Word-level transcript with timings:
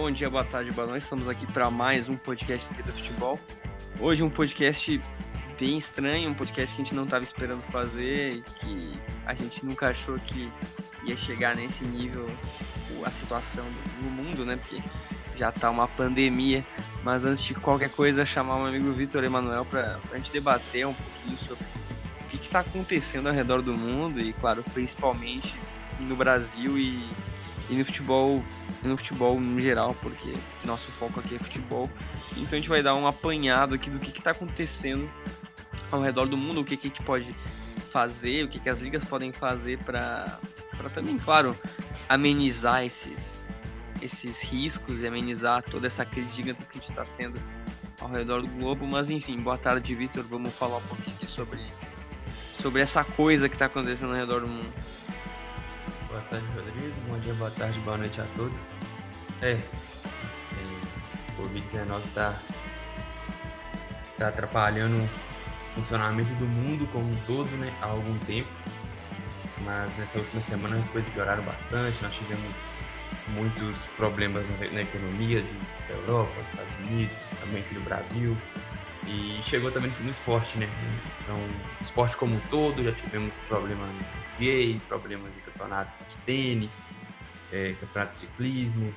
Bom 0.00 0.10
dia, 0.10 0.30
boa 0.30 0.42
tarde, 0.42 0.72
boa 0.72 0.86
noite. 0.86 1.02
Estamos 1.02 1.28
aqui 1.28 1.46
para 1.52 1.70
mais 1.70 2.08
um 2.08 2.16
podcast 2.16 2.66
do 2.66 2.74
Vida 2.74 2.90
Futebol. 2.90 3.38
Hoje 4.00 4.22
um 4.22 4.30
podcast 4.30 4.98
bem 5.58 5.76
estranho, 5.76 6.30
um 6.30 6.32
podcast 6.32 6.74
que 6.74 6.80
a 6.80 6.84
gente 6.86 6.94
não 6.94 7.04
estava 7.04 7.22
esperando 7.22 7.60
fazer 7.70 8.36
e 8.36 8.40
que 8.40 8.98
a 9.26 9.34
gente 9.34 9.62
nunca 9.62 9.90
achou 9.90 10.18
que 10.18 10.50
ia 11.04 11.14
chegar 11.14 11.54
nesse 11.54 11.86
nível 11.86 12.26
a 13.04 13.10
situação 13.10 13.62
do 14.00 14.10
mundo, 14.10 14.46
né? 14.46 14.56
Porque 14.56 14.82
já 15.36 15.52
tá 15.52 15.68
uma 15.68 15.86
pandemia. 15.86 16.64
Mas 17.04 17.26
antes 17.26 17.42
de 17.42 17.52
qualquer 17.52 17.90
coisa, 17.90 18.24
chamar 18.24 18.54
o 18.54 18.60
meu 18.60 18.68
amigo 18.68 18.90
Vitor 18.94 19.22
Emanuel 19.22 19.66
para 19.66 20.00
a 20.12 20.16
gente 20.16 20.32
debater 20.32 20.86
um 20.86 20.94
pouquinho 20.94 21.36
sobre 21.36 21.66
o 22.22 22.28
que 22.30 22.36
está 22.36 22.60
acontecendo 22.60 23.26
ao 23.28 23.34
redor 23.34 23.60
do 23.60 23.74
mundo 23.74 24.18
e, 24.18 24.32
claro, 24.32 24.64
principalmente 24.72 25.54
no 26.00 26.16
Brasil 26.16 26.78
e, 26.78 26.94
e 27.70 27.74
no 27.74 27.84
futebol 27.84 28.42
no 28.82 28.96
futebol 28.96 29.38
no 29.38 29.60
geral, 29.60 29.94
porque 30.02 30.32
nosso 30.64 30.90
foco 30.90 31.20
aqui 31.20 31.36
é 31.36 31.38
futebol. 31.38 31.88
Então 32.32 32.52
a 32.52 32.56
gente 32.56 32.68
vai 32.68 32.82
dar 32.82 32.94
um 32.94 33.06
apanhado 33.06 33.74
aqui 33.74 33.90
do 33.90 33.98
que 33.98 34.10
está 34.18 34.30
acontecendo 34.30 35.10
ao 35.90 36.00
redor 36.00 36.26
do 36.26 36.36
mundo, 36.36 36.60
o 36.60 36.64
que, 36.64 36.76
que 36.76 36.86
a 36.86 36.90
gente 36.90 37.02
pode 37.02 37.34
fazer, 37.90 38.44
o 38.44 38.48
que, 38.48 38.58
que 38.58 38.68
as 38.68 38.80
ligas 38.80 39.04
podem 39.04 39.32
fazer 39.32 39.78
para 39.78 40.38
também, 40.94 41.18
claro, 41.18 41.56
amenizar 42.08 42.84
esses, 42.84 43.50
esses 44.00 44.40
riscos 44.40 45.02
e 45.02 45.06
amenizar 45.06 45.62
toda 45.62 45.86
essa 45.86 46.04
crise 46.04 46.34
gigante 46.34 46.62
que 46.62 46.78
a 46.78 46.80
gente 46.80 46.90
está 46.90 47.04
tendo 47.16 47.38
ao 48.00 48.08
redor 48.08 48.40
do 48.40 48.48
globo. 48.48 48.86
Mas 48.86 49.10
enfim, 49.10 49.38
boa 49.38 49.58
tarde, 49.58 49.94
Vitor. 49.94 50.24
Vamos 50.24 50.54
falar 50.54 50.78
um 50.78 50.82
pouquinho 50.82 51.16
aqui 51.16 51.26
sobre, 51.26 51.60
sobre 52.54 52.80
essa 52.80 53.04
coisa 53.04 53.48
que 53.48 53.54
está 53.54 53.66
acontecendo 53.66 54.12
ao 54.12 54.16
redor 54.16 54.40
do 54.40 54.48
mundo. 54.48 54.72
Boa 56.10 56.22
tarde, 56.22 56.46
Rodrigo. 56.56 57.00
Bom 57.06 57.20
dia, 57.20 57.32
boa 57.34 57.50
tarde, 57.52 57.78
boa 57.80 57.96
noite 57.96 58.20
a 58.20 58.26
todos. 58.36 58.66
É, 59.40 59.52
é 59.52 59.60
o 61.38 61.42
Covid-19 61.42 62.04
está 62.04 62.34
tá 64.18 64.28
atrapalhando 64.28 64.96
o 64.96 65.08
funcionamento 65.76 66.34
do 66.34 66.46
mundo 66.46 66.88
como 66.90 67.08
um 67.08 67.16
todo, 67.28 67.48
né, 67.58 67.72
há 67.80 67.86
algum 67.86 68.18
tempo. 68.26 68.48
Mas 69.64 69.98
nessa 69.98 70.18
última 70.18 70.42
semana 70.42 70.78
as 70.78 70.90
coisas 70.90 71.12
pioraram 71.12 71.44
bastante. 71.44 72.02
Nós 72.02 72.12
tivemos 72.12 72.66
muitos 73.28 73.86
problemas 73.96 74.48
na 74.72 74.80
economia 74.80 75.44
da 75.86 75.94
Europa, 75.94 76.42
dos 76.42 76.50
Estados 76.50 76.74
Unidos, 76.74 77.18
também 77.40 77.62
aqui 77.62 77.74
no 77.76 77.82
Brasil. 77.82 78.36
E 79.06 79.40
chegou 79.42 79.70
também 79.70 79.90
no 80.00 80.10
esporte, 80.10 80.58
né? 80.58 80.68
Então, 81.22 81.36
esporte 81.80 82.16
como 82.16 82.36
um 82.36 82.40
todo, 82.50 82.82
já 82.82 82.92
tivemos 82.92 83.36
problemas 83.48 83.86
no 83.86 83.94
NBA, 83.94 84.80
problemas 84.88 85.36
em 85.36 85.40
campeonatos 85.40 86.04
de 86.06 86.16
tênis, 86.18 86.78
é, 87.52 87.74
campeonato 87.80 88.12
de 88.12 88.18
ciclismo. 88.18 88.92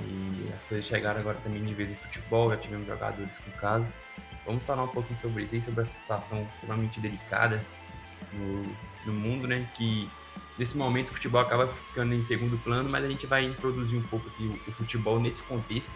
E 0.00 0.50
as 0.54 0.64
coisas 0.64 0.86
chegaram 0.86 1.20
agora 1.20 1.38
também 1.42 1.64
de 1.64 1.74
vez 1.74 1.90
em 1.90 1.94
futebol, 1.94 2.50
já 2.50 2.56
tivemos 2.56 2.86
jogadores 2.86 3.38
com 3.38 3.50
casos. 3.52 3.96
Vamos 4.46 4.62
falar 4.62 4.84
um 4.84 4.88
pouquinho 4.88 5.18
sobre 5.18 5.42
isso 5.44 5.56
e 5.56 5.62
sobre 5.62 5.82
essa 5.82 5.96
situação 5.96 6.46
extremamente 6.52 7.00
delicada 7.00 7.64
no, 8.32 8.76
no 9.06 9.12
mundo, 9.12 9.48
né? 9.48 9.66
Que 9.74 10.08
nesse 10.58 10.76
momento 10.76 11.10
o 11.10 11.12
futebol 11.14 11.40
acaba 11.40 11.66
ficando 11.66 12.14
em 12.14 12.22
segundo 12.22 12.56
plano, 12.62 12.88
mas 12.88 13.04
a 13.04 13.08
gente 13.08 13.26
vai 13.26 13.44
introduzir 13.44 13.98
um 13.98 14.02
pouco 14.02 14.28
aqui 14.28 14.44
o, 14.44 14.70
o 14.70 14.72
futebol 14.72 15.18
nesse 15.18 15.42
contexto 15.42 15.94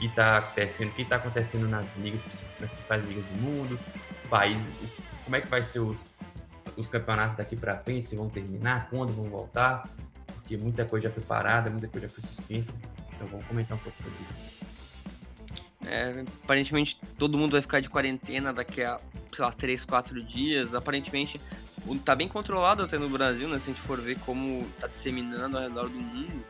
que 0.00 0.06
está 0.06 0.38
acontecendo, 0.38 0.88
o 0.88 0.92
que 0.94 1.02
está 1.02 1.16
acontecendo 1.16 1.68
nas 1.68 1.96
ligas, 1.96 2.22
nas 2.58 2.70
principais 2.70 3.04
ligas 3.04 3.24
do 3.26 3.34
mundo, 3.42 3.78
país, 4.30 4.58
como 5.24 5.36
é 5.36 5.40
que 5.42 5.46
vai 5.46 5.62
ser 5.62 5.80
os, 5.80 6.16
os 6.74 6.88
campeonatos 6.88 7.36
daqui 7.36 7.54
para 7.54 7.76
frente, 7.76 8.06
se 8.06 8.16
vão 8.16 8.28
terminar, 8.28 8.88
quando 8.88 9.12
vão 9.12 9.24
voltar, 9.24 9.86
porque 10.26 10.56
muita 10.56 10.86
coisa 10.86 11.08
já 11.08 11.14
foi 11.14 11.22
parada, 11.22 11.68
muita 11.68 11.86
coisa 11.86 12.08
já 12.08 12.14
foi 12.14 12.22
suspensa. 12.22 12.72
Então 13.14 13.28
vamos 13.28 13.46
comentar 13.46 13.76
um 13.76 13.80
pouco 13.80 14.02
sobre 14.02 14.16
isso. 14.22 14.34
É, 15.86 16.24
aparentemente 16.44 16.98
todo 17.18 17.36
mundo 17.36 17.52
vai 17.52 17.62
ficar 17.62 17.80
de 17.80 17.90
quarentena 17.90 18.52
daqui 18.52 18.82
a, 18.82 18.98
sei 19.34 19.44
lá, 19.44 19.52
3, 19.52 19.84
4 19.84 20.22
dias. 20.22 20.74
Aparentemente 20.74 21.38
tá 22.04 22.14
bem 22.14 22.28
controlado 22.28 22.82
até 22.82 22.98
no 22.98 23.08
Brasil, 23.08 23.48
né? 23.48 23.58
Se 23.58 23.70
a 23.70 23.72
gente 23.74 23.82
for 23.82 24.00
ver 24.00 24.18
como 24.20 24.66
tá 24.78 24.86
disseminando 24.86 25.58
ao 25.58 25.64
redor 25.64 25.88
do 25.88 25.98
mundo 25.98 26.44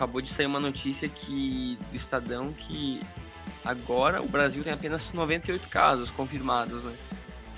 acabou 0.00 0.22
de 0.22 0.30
sair 0.30 0.46
uma 0.46 0.58
notícia 0.58 1.10
que 1.10 1.78
do 1.90 1.96
Estadão 1.96 2.54
que 2.54 3.02
agora 3.62 4.22
o 4.22 4.26
Brasil 4.26 4.64
tem 4.64 4.72
apenas 4.72 5.12
98 5.12 5.68
casos 5.68 6.10
confirmados, 6.10 6.82
né? 6.82 6.96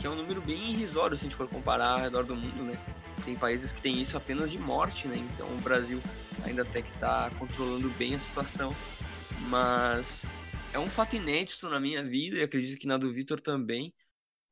Que 0.01 0.09
é 0.09 0.11
um 0.11 0.17
número 0.17 0.41
bem 0.41 0.73
irrisório 0.73 1.17
se 1.17 1.25
a 1.25 1.29
gente 1.29 1.37
for 1.37 1.47
comparar 1.47 1.93
ao 1.93 2.01
redor 2.01 2.25
do 2.25 2.35
mundo, 2.35 2.65
né? 2.65 2.77
Tem 3.25 3.37
países 3.37 3.71
que 3.71 3.81
têm 3.81 4.03
isso 4.03 4.17
apenas 4.17 4.51
de 4.51 4.59
morte, 4.59 5.07
né? 5.07 5.17
Então 5.17 5.47
o 5.47 5.61
Brasil 5.61 6.03
ainda 6.45 6.63
até 6.63 6.83
que 6.83 6.91
está 6.91 7.31
controlando 7.39 7.89
bem 7.91 8.17
a 8.17 8.19
situação, 8.19 8.75
mas 9.43 10.27
é 10.73 10.81
um 10.81 10.89
fato 10.89 11.15
inédito 11.15 11.69
na 11.69 11.79
minha 11.79 12.03
vida 12.03 12.39
e 12.39 12.43
acredito 12.43 12.77
que 12.77 12.89
na 12.89 12.97
do 12.97 13.13
Vitor 13.13 13.41
também, 13.41 13.95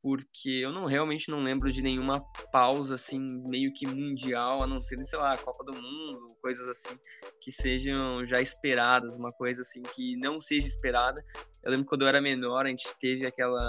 porque 0.02 0.48
eu 0.48 0.72
não 0.72 0.86
realmente 0.86 1.30
não 1.30 1.42
lembro 1.42 1.70
de 1.70 1.82
nenhuma 1.82 2.20
pausa 2.52 2.94
assim 2.94 3.20
meio 3.48 3.72
que 3.72 3.86
mundial, 3.86 4.62
a 4.62 4.66
não 4.66 4.78
ser, 4.78 4.96
sei 5.04 5.18
lá, 5.18 5.36
Copa 5.36 5.64
do 5.64 5.80
Mundo, 5.80 6.26
coisas 6.40 6.66
assim 6.68 6.96
que 7.40 7.52
sejam 7.52 8.24
já 8.26 8.40
esperadas, 8.40 9.16
uma 9.16 9.30
coisa 9.30 9.62
assim 9.62 9.82
que 9.82 10.16
não 10.16 10.40
seja 10.40 10.66
esperada. 10.66 11.22
Eu 11.62 11.70
lembro 11.70 11.86
quando 11.86 12.02
eu 12.02 12.08
era 12.08 12.20
menor, 12.20 12.64
a 12.64 12.68
gente 12.68 12.88
teve 12.98 13.26
aquela 13.26 13.60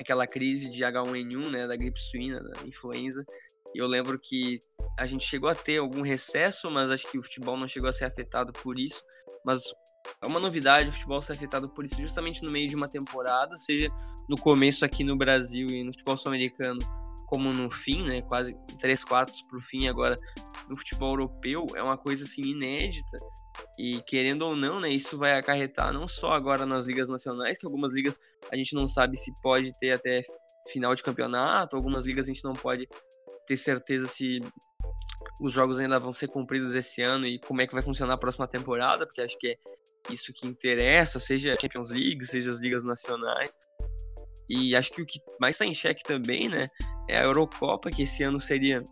aquela 0.00 0.26
crise 0.26 0.70
de 0.70 0.82
H1N1, 0.82 1.50
né, 1.50 1.66
da 1.66 1.76
gripe 1.76 2.00
suína, 2.00 2.42
da 2.42 2.66
influenza. 2.66 3.22
E 3.74 3.78
eu 3.78 3.86
lembro 3.86 4.18
que 4.18 4.58
a 4.98 5.06
gente 5.06 5.24
chegou 5.24 5.50
a 5.50 5.54
ter 5.54 5.78
algum 5.78 6.02
recesso, 6.02 6.70
mas 6.70 6.90
acho 6.90 7.10
que 7.10 7.18
o 7.18 7.22
futebol 7.22 7.56
não 7.56 7.68
chegou 7.68 7.88
a 7.88 7.92
ser 7.92 8.06
afetado 8.06 8.52
por 8.52 8.78
isso. 8.78 9.02
Mas 9.44 9.62
é 10.22 10.26
uma 10.26 10.40
novidade 10.40 10.88
o 10.88 10.92
futebol 10.92 11.22
ser 11.22 11.32
afetado 11.32 11.68
por 11.68 11.84
isso 11.84 12.00
justamente 12.00 12.42
no 12.42 12.50
meio 12.50 12.68
de 12.68 12.74
uma 12.74 12.88
temporada, 12.88 13.56
seja 13.56 13.90
no 14.28 14.36
começo 14.36 14.84
aqui 14.84 15.04
no 15.04 15.16
Brasil 15.16 15.66
e 15.68 15.82
no 15.82 15.92
futebol 15.92 16.16
sul-americano, 16.16 16.78
como 17.26 17.52
no 17.52 17.70
fim, 17.70 18.02
né? 18.02 18.22
Quase 18.22 18.54
três 18.78 19.04
quartos 19.04 19.40
para 19.42 19.58
o 19.58 19.62
fim 19.62 19.88
agora 19.88 20.16
no 20.68 20.76
futebol 20.76 21.10
europeu 21.10 21.66
é 21.74 21.82
uma 21.82 21.96
coisa 21.96 22.24
assim 22.24 22.42
inédita 22.42 23.16
e 23.78 24.02
querendo 24.02 24.42
ou 24.42 24.56
não, 24.56 24.80
né? 24.80 24.90
Isso 24.90 25.16
vai 25.16 25.38
acarretar 25.38 25.92
não 25.92 26.08
só 26.08 26.32
agora 26.32 26.66
nas 26.66 26.86
ligas 26.86 27.08
nacionais, 27.08 27.56
que 27.56 27.66
algumas 27.66 27.92
ligas 27.92 28.18
a 28.52 28.56
gente 28.56 28.74
não 28.74 28.86
sabe 28.86 29.16
se 29.16 29.32
pode 29.42 29.72
ter 29.78 29.92
até 29.92 30.22
final 30.70 30.94
de 30.94 31.02
campeonato, 31.02 31.76
algumas 31.76 32.04
ligas 32.04 32.26
a 32.26 32.32
gente 32.32 32.44
não 32.44 32.52
pode 32.52 32.88
ter 33.46 33.56
certeza 33.56 34.06
se 34.06 34.40
os 35.40 35.52
jogos 35.52 35.78
ainda 35.78 35.98
vão 35.98 36.12
ser 36.12 36.28
cumpridos 36.28 36.74
esse 36.74 37.02
ano 37.02 37.26
e 37.26 37.38
como 37.40 37.62
é 37.62 37.66
que 37.66 37.72
vai 37.72 37.82
funcionar 37.82 38.14
a 38.14 38.18
próxima 38.18 38.46
temporada, 38.46 39.06
porque 39.06 39.22
acho 39.22 39.38
que 39.38 39.48
é 39.48 39.56
isso 40.10 40.32
que 40.32 40.46
interessa, 40.46 41.18
seja 41.18 41.52
a 41.52 41.60
Champions 41.60 41.90
League, 41.90 42.24
seja 42.24 42.50
as 42.50 42.58
ligas 42.58 42.84
nacionais. 42.84 43.56
E 44.48 44.74
acho 44.74 44.90
que 44.90 45.02
o 45.02 45.06
que 45.06 45.20
mais 45.40 45.54
está 45.54 45.64
em 45.64 45.74
xeque 45.74 46.02
também, 46.02 46.48
né, 46.48 46.68
é 47.08 47.18
a 47.18 47.24
Eurocopa, 47.24 47.90
que 47.90 48.02
esse 48.02 48.22
ano 48.22 48.40
seria 48.40 48.82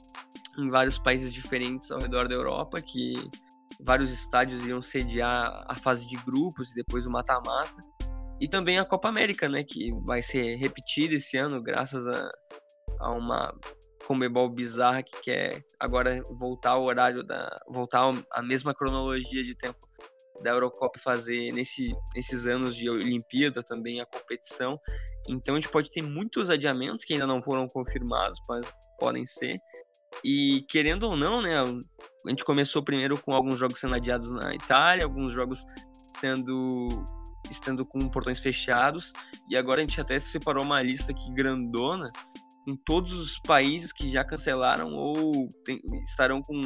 em 0.59 0.69
vários 0.69 0.99
países 0.99 1.33
diferentes 1.33 1.91
ao 1.91 2.01
redor 2.01 2.29
da 2.29 2.35
Europa, 2.35 2.81
que 2.81 3.15
vários 3.81 4.13
estádios 4.13 4.63
iriam 4.63 4.83
sediar 4.83 5.65
a 5.67 5.75
fase 5.75 6.09
de 6.09 6.17
grupos 6.17 6.71
e 6.71 6.75
depois 6.75 7.07
o 7.07 7.11
mata-mata. 7.11 7.81
E 8.41 8.49
também 8.49 8.79
a 8.79 8.85
Copa 8.85 9.09
América, 9.09 9.49
né, 9.49 9.65
que 9.65 9.89
vai 10.05 10.23
ser 10.23 10.57
repetida 10.57 11.15
esse 11.15 11.37
ano 11.37 11.61
graças 11.61 12.07
a, 12.07 12.29
a 13.01 13.11
uma 13.11 13.53
Comebol 14.07 14.49
bizarra 14.49 15.03
que 15.03 15.21
quer 15.21 15.63
agora 15.79 16.23
voltar 16.39 16.71
ao 16.71 16.85
horário 16.85 17.23
da 17.23 17.47
voltar 17.69 18.11
a 18.33 18.43
mesma 18.43 18.73
cronologia 18.73 19.43
de 19.43 19.55
tempo 19.55 19.79
da 20.43 20.51
Eurocopa 20.51 20.99
fazer 20.99 21.53
nesse, 21.53 21.95
nesses 22.15 22.47
anos 22.47 22.75
de 22.75 22.89
Olimpíada 22.89 23.63
também 23.63 24.01
a 24.01 24.07
competição. 24.07 24.79
Então 25.29 25.55
a 25.55 25.61
gente 25.61 25.71
pode 25.71 25.91
ter 25.91 26.03
muitos 26.03 26.51
adiamentos 26.51 27.05
que 27.05 27.13
ainda 27.13 27.27
não 27.27 27.43
foram 27.43 27.67
confirmados, 27.67 28.39
mas 28.49 28.73
podem 28.99 29.27
ser. 29.27 29.57
E 30.25 30.65
querendo 30.69 31.05
ou 31.05 31.17
não, 31.17 31.43
né, 31.43 31.61
a 31.61 32.31
gente 32.31 32.45
começou 32.45 32.83
primeiro 32.83 33.19
com 33.19 33.33
alguns 33.33 33.59
jogos 33.59 33.79
sendo 33.79 33.95
adiados 33.95 34.31
na 34.31 34.55
Itália, 34.55 35.05
alguns 35.05 35.33
jogos 35.33 35.65
sendo 36.21 37.05
estando 37.51 37.87
com 37.87 37.99
portões 38.11 38.41
fechados, 38.41 39.13
e 39.51 39.57
agora 39.57 39.81
a 39.81 39.87
gente 39.87 39.99
até 40.01 40.21
separou 40.21 40.63
uma 40.63 40.83
lista 40.83 41.13
aqui 41.13 41.33
grandona 41.33 42.11
com 42.69 42.77
todos 42.85 43.13
os 43.15 43.39
países 43.47 43.95
que 43.95 44.11
já 44.11 44.23
cancelaram 44.23 44.93
ou 44.93 45.49
tem, 45.65 45.81
estarão 46.05 46.43
com 46.43 46.61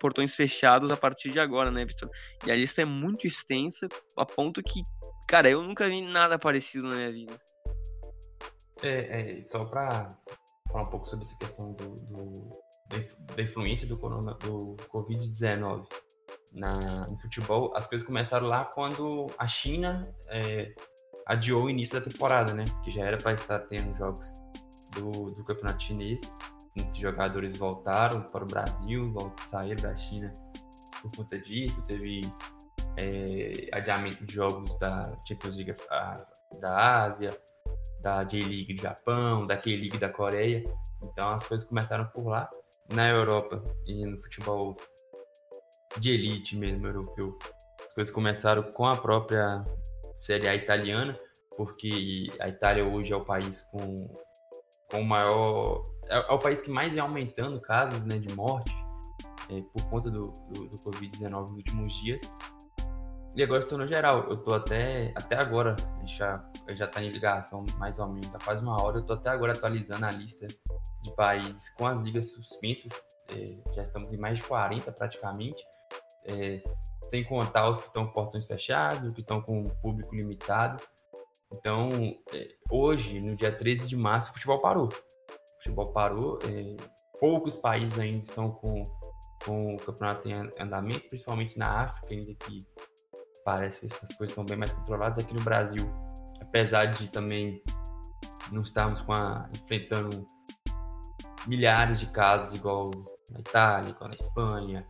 portões 0.00 0.34
fechados 0.34 0.90
a 0.90 0.96
partir 0.96 1.30
de 1.30 1.38
agora, 1.38 1.70
né, 1.70 1.84
Vitor? 1.84 2.10
E 2.44 2.50
a 2.50 2.56
lista 2.56 2.82
é 2.82 2.84
muito 2.84 3.28
extensa, 3.28 3.86
a 4.16 4.26
ponto 4.26 4.60
que, 4.60 4.82
cara, 5.28 5.48
eu 5.48 5.62
nunca 5.62 5.88
vi 5.88 6.00
nada 6.00 6.36
parecido 6.36 6.88
na 6.88 6.96
minha 6.96 7.10
vida. 7.10 7.40
É, 8.82 9.38
é 9.38 9.42
só 9.42 9.64
para 9.66 10.08
falar 10.68 10.82
um 10.82 10.90
pouco 10.90 11.06
sobre 11.06 11.24
essa 11.24 11.36
questão 11.38 11.72
do, 11.74 11.94
do 11.94 12.66
da 13.34 13.42
influência 13.42 13.86
do, 13.86 13.96
do 13.96 14.76
Covid-19 14.88 15.86
no 16.54 17.18
futebol, 17.18 17.72
as 17.76 17.86
coisas 17.86 18.06
começaram 18.06 18.46
lá 18.46 18.64
quando 18.64 19.26
a 19.36 19.46
China 19.46 20.02
é, 20.28 20.72
adiou 21.26 21.64
o 21.64 21.70
início 21.70 22.00
da 22.00 22.08
temporada, 22.08 22.54
né? 22.54 22.64
Que 22.84 22.90
já 22.90 23.02
era 23.02 23.18
para 23.18 23.32
estar 23.32 23.58
tendo 23.60 23.94
jogos 23.96 24.32
do, 24.96 25.26
do 25.34 25.44
campeonato 25.44 25.82
chinês. 25.82 26.22
Jogadores 26.94 27.56
voltaram 27.56 28.22
para 28.22 28.44
o 28.44 28.46
Brasil, 28.46 29.02
saíram 29.44 29.82
da 29.82 29.96
China 29.96 30.32
por 31.00 31.16
conta 31.16 31.38
disso. 31.38 31.82
Teve 31.84 32.20
é, 32.96 33.68
adiamento 33.72 34.24
de 34.24 34.34
jogos 34.34 34.78
da 34.78 35.02
Champions 35.26 35.56
League 35.56 35.74
da 36.60 37.04
Ásia, 37.04 37.36
da 38.00 38.22
J-League 38.22 38.74
do 38.74 38.82
Japão, 38.82 39.46
da 39.46 39.56
K-League 39.56 39.98
da 39.98 40.12
Coreia. 40.12 40.62
Então 41.02 41.30
as 41.30 41.46
coisas 41.46 41.66
começaram 41.66 42.06
por 42.06 42.26
lá. 42.26 42.48
Na 42.92 43.10
Europa 43.10 43.64
e 43.88 44.06
no 44.06 44.16
futebol 44.16 44.76
de 45.98 46.12
elite 46.12 46.56
mesmo 46.56 46.86
europeu, 46.86 47.36
as 47.84 47.92
coisas 47.92 48.14
começaram 48.14 48.62
com 48.62 48.86
a 48.86 48.96
própria 48.96 49.64
Série 50.16 50.46
A 50.46 50.54
italiana, 50.54 51.12
porque 51.56 52.28
a 52.38 52.48
Itália 52.48 52.88
hoje 52.88 53.12
é 53.12 53.16
o 53.16 53.20
país 53.20 53.62
com, 53.72 53.96
com 54.90 55.02
maior. 55.02 55.82
É, 56.08 56.16
é 56.16 56.32
o 56.32 56.38
país 56.38 56.60
que 56.60 56.70
mais 56.70 56.92
vem 56.92 57.00
aumentando 57.00 57.60
casos 57.60 58.04
né, 58.04 58.18
de 58.18 58.34
morte 58.34 58.74
é, 59.50 59.62
por 59.72 59.84
conta 59.90 60.10
do, 60.10 60.32
do, 60.52 60.68
do 60.68 60.78
Covid-19 60.78 61.30
nos 61.30 61.52
últimos 61.52 61.94
dias. 62.02 62.22
E 63.36 63.42
agora 63.42 63.60
estou 63.60 63.76
no 63.76 63.86
geral. 63.86 64.26
Eu 64.30 64.36
estou 64.36 64.54
até, 64.54 65.12
até 65.14 65.36
agora, 65.36 65.76
já, 66.06 66.32
já 66.70 66.86
tá 66.86 67.02
em 67.02 67.08
ligação 67.08 67.64
mais 67.76 67.98
ou 67.98 68.08
menos 68.08 68.34
há 68.34 68.38
quase 68.38 68.64
uma 68.64 68.82
hora. 68.82 68.96
Eu 68.96 69.02
estou 69.02 69.14
até 69.14 69.28
agora 69.28 69.52
atualizando 69.52 70.06
a 70.06 70.10
lista 70.10 70.46
de 70.46 71.14
países 71.14 71.68
com 71.74 71.86
as 71.86 72.00
ligas 72.00 72.30
suspensas. 72.30 73.14
É, 73.30 73.74
já 73.74 73.82
estamos 73.82 74.10
em 74.12 74.16
mais 74.16 74.38
de 74.38 74.44
40 74.44 74.90
praticamente. 74.92 75.62
É, 76.24 76.56
sem 77.10 77.22
contar 77.24 77.68
os 77.68 77.82
que 77.82 77.88
estão 77.88 78.06
com 78.06 78.12
portões 78.12 78.46
fechados, 78.46 79.08
os 79.08 79.12
que 79.12 79.20
estão 79.20 79.42
com 79.42 79.64
público 79.82 80.14
limitado. 80.14 80.82
Então, 81.52 81.88
é, 82.32 82.46
hoje, 82.70 83.20
no 83.20 83.36
dia 83.36 83.52
13 83.56 83.88
de 83.88 83.96
março, 83.96 84.30
o 84.30 84.34
futebol 84.34 84.60
parou. 84.60 84.88
O 84.88 85.62
futebol 85.62 85.92
parou. 85.92 86.38
É, 86.44 86.76
poucos 87.18 87.56
países 87.56 87.98
ainda 87.98 88.22
estão 88.22 88.46
com, 88.46 88.82
com 89.44 89.74
o 89.74 89.76
campeonato 89.76 90.28
em 90.28 90.34
andamento, 90.60 91.08
principalmente 91.08 91.58
na 91.58 91.82
África, 91.82 92.14
ainda 92.14 92.34
que 92.34 92.58
parece 93.44 93.80
que 93.80 93.86
essas 93.86 94.12
coisas 94.16 94.30
estão 94.30 94.44
bem 94.44 94.58
mais 94.58 94.72
controladas 94.72 95.22
aqui 95.22 95.32
no 95.32 95.42
Brasil. 95.42 95.88
Apesar 96.40 96.86
de 96.86 97.08
também 97.08 97.62
não 98.50 98.62
estarmos 98.62 99.00
com 99.00 99.12
a, 99.12 99.48
enfrentando 99.54 100.26
milhares 101.46 102.00
de 102.00 102.06
casos, 102.06 102.54
igual 102.54 102.90
na 103.30 103.40
Itália, 103.40 103.90
igual 103.90 104.08
na 104.08 104.16
Espanha, 104.16 104.86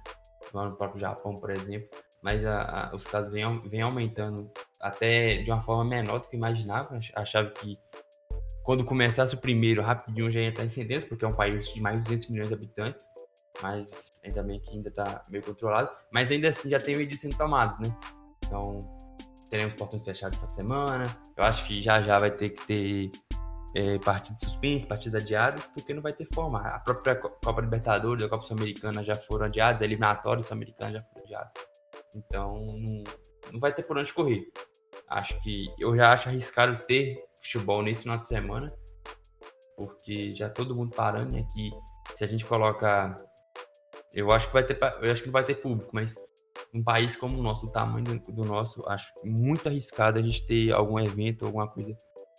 igual 0.49 0.71
no 0.71 0.77
próprio 0.77 1.01
Japão, 1.01 1.35
por 1.35 1.51
exemplo. 1.51 1.89
Mas 2.23 2.45
a, 2.45 2.89
a, 2.91 2.95
os 2.95 3.07
casos 3.07 3.33
vêm, 3.33 3.83
aumentando 3.83 4.51
até 4.87 5.39
de 5.39 5.51
uma 5.51 5.61
forma 5.61 5.85
menor 5.85 6.19
do 6.19 6.29
que 6.29 6.37
imaginava. 6.37 6.97
Achava 7.15 7.51
que 7.51 7.75
quando 8.63 8.85
começasse 8.85 9.35
o 9.35 9.39
primeiro, 9.39 9.83
rapidinho 9.83 10.31
já 10.31 10.41
ia 10.41 10.49
estar 10.49 10.65
em 10.65 10.69
centenas, 10.69 11.05
porque 11.05 11.25
é 11.25 11.29
um 11.29 11.35
país 11.35 11.73
de 11.73 11.81
mais 11.81 12.01
de 12.01 12.11
200 12.11 12.31
milhões 12.31 12.49
de 12.49 12.55
habitantes. 12.55 13.07
Mas 13.63 14.11
ainda 14.25 14.43
bem 14.43 14.61
que 14.61 14.75
ainda 14.75 14.89
está 14.89 15.23
meio 15.31 15.45
controlado. 15.45 15.91
Mas 16.13 16.31
ainda 16.31 16.49
assim 16.49 16.69
já 16.69 16.81
tem 16.81 16.97
medidas 16.97 17.21
sendo 17.21 17.37
tomadas, 17.37 17.79
né? 17.79 17.97
Então, 18.45 18.79
teremos 19.51 19.75
portões 19.75 20.05
fechados 20.05 20.37
essa 20.37 20.51
semana. 20.51 21.07
Eu 21.37 21.45
acho 21.45 21.65
que 21.67 21.81
já 21.81 22.03
já 22.03 22.19
vai 22.19 22.31
ter 22.31 22.51
que 22.51 22.67
ter 22.67 23.11
é, 23.75 23.99
partidas 23.99 24.41
suspensas, 24.41 24.87
partidas 24.87 25.23
adiadas, 25.23 25.67
porque 25.67 25.95
não 25.95 26.03
vai 26.03 26.13
ter 26.13 26.27
forma. 26.33 26.61
A 26.61 26.81
própria 26.81 27.15
Copa 27.15 27.61
Libertadores, 27.61 28.25
a 28.25 28.29
Copa 28.29 28.45
Sul-Americana 28.45 29.05
já 29.05 29.15
foram 29.15 29.47
adiadas, 29.47 29.83
a 29.83 29.85
eliminatória 29.85 30.43
sul-americana 30.43 30.93
já 30.93 31.01
foram 31.01 31.25
adiadas. 31.25 31.53
Então, 32.15 32.49
não, 32.49 33.05
não 33.53 33.61
vai 33.61 33.73
ter 33.73 33.83
por 33.83 33.99
onde 33.99 34.13
correr. 34.13 34.51
Acho 35.09 35.41
que 35.41 35.67
eu 35.79 35.97
já 35.97 36.13
acho 36.13 36.29
arriscado 36.29 36.85
ter 36.87 37.17
futebol 37.43 37.83
nesse 37.83 38.03
final 38.03 38.19
de 38.19 38.27
semana, 38.27 38.67
porque 39.77 40.35
já 40.35 40.49
todo 40.49 40.75
mundo 40.75 40.95
parando, 40.95 41.35
né? 41.35 41.47
Que 41.53 41.69
se 42.13 42.25
a 42.25 42.27
gente 42.27 42.45
coloca. 42.45 43.17
Eu 44.13 44.33
acho 44.33 44.49
que 44.49 44.53
vai 44.53 44.65
ter. 44.65 44.79
Eu 45.03 45.13
acho 45.13 45.23
que 45.23 45.29
não 45.29 45.33
vai 45.33 45.45
ter 45.45 45.57
público, 45.57 45.91
mas 45.93 46.15
um 46.75 46.83
país 46.83 47.17
como 47.17 47.39
o 47.39 47.43
nosso, 47.43 47.67
do 47.67 47.73
tamanho 47.73 48.05
do, 48.05 48.33
do 48.33 48.45
nosso, 48.45 48.87
acho 48.89 49.13
muito 49.25 49.69
arriscado 49.69 50.19
a 50.19 50.23
gente 50.23 50.47
ter 50.47 50.73
algum 50.73 50.99
evento, 50.99 51.45
alguma 51.45 51.69
coisa 51.69 51.97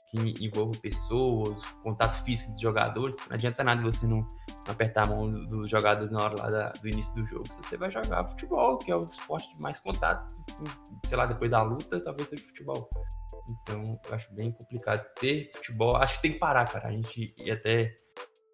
que 0.09 0.45
envolva 0.45 0.77
pessoas, 0.79 1.63
contato 1.83 2.23
físico 2.23 2.51
dos 2.51 2.61
jogadores. 2.61 3.15
Não 3.27 3.35
adianta 3.35 3.63
nada 3.63 3.81
você 3.81 4.07
não, 4.07 4.19
não 4.19 4.71
apertar 4.71 5.05
a 5.05 5.07
mão 5.07 5.31
dos 5.45 5.69
jogadores 5.69 6.11
na 6.11 6.23
hora 6.23 6.37
lá 6.37 6.49
da, 6.49 6.69
do 6.69 6.87
início 6.87 7.21
do 7.21 7.27
jogo. 7.27 7.53
Se 7.53 7.61
você 7.61 7.77
vai 7.77 7.91
jogar 7.91 8.27
futebol, 8.27 8.77
que 8.77 8.91
é 8.91 8.95
o 8.95 9.01
esporte 9.01 9.53
de 9.53 9.61
mais 9.61 9.79
contato, 9.79 10.33
assim, 10.47 10.65
sei 11.07 11.17
lá, 11.17 11.25
depois 11.25 11.51
da 11.51 11.61
luta, 11.61 11.99
talvez 11.99 12.29
seja 12.29 12.43
futebol. 12.43 12.89
Então, 13.49 13.83
eu 14.07 14.15
acho 14.15 14.33
bem 14.33 14.51
complicado 14.51 15.05
ter 15.19 15.51
futebol. 15.53 15.95
Acho 15.97 16.15
que 16.15 16.21
tem 16.21 16.33
que 16.33 16.39
parar, 16.39 16.65
cara. 16.65 16.89
A 16.89 16.91
gente 16.91 17.33
ia 17.37 17.53
até 17.53 17.95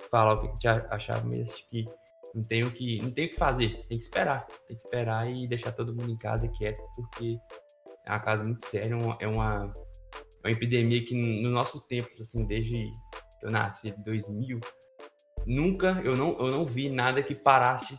falar 0.10 0.34
o 0.34 0.38
que 0.38 0.68
a 0.68 0.76
gente 0.76 0.88
achava 0.90 1.26
mesmo, 1.26 1.56
que 1.70 1.86
não 2.34 2.42
tem 2.44 2.64
o 2.64 2.72
que, 2.72 3.02
não 3.02 3.12
tem 3.12 3.28
o 3.28 3.30
que 3.30 3.38
fazer, 3.38 3.74
tem 3.88 3.98
que 3.98 4.04
esperar. 4.04 4.46
Tem 4.68 4.76
que 4.76 4.84
esperar 4.84 5.28
e 5.30 5.48
deixar 5.48 5.72
todo 5.72 5.94
mundo 5.94 6.12
em 6.12 6.18
casa 6.18 6.48
quieto, 6.48 6.82
porque 6.96 7.38
é 8.08 8.12
uma 8.12 8.20
casa 8.20 8.44
muito 8.44 8.66
séria, 8.66 8.94
é 8.94 8.96
uma, 8.96 9.18
é 9.22 9.28
uma 10.44 10.52
epidemia 10.52 11.04
que 11.04 11.16
nos 11.16 11.52
nossos 11.52 11.86
tempos, 11.86 12.20
assim, 12.20 12.46
desde 12.46 12.92
que 13.40 13.46
eu 13.46 13.52
nasci, 13.52 13.94
2000, 14.06 14.60
nunca, 15.46 16.02
eu 16.04 16.16
não, 16.18 16.32
eu 16.32 16.52
não 16.52 16.66
vi 16.66 16.90
nada 16.90 17.24
que 17.24 17.34
parasse 17.34 17.98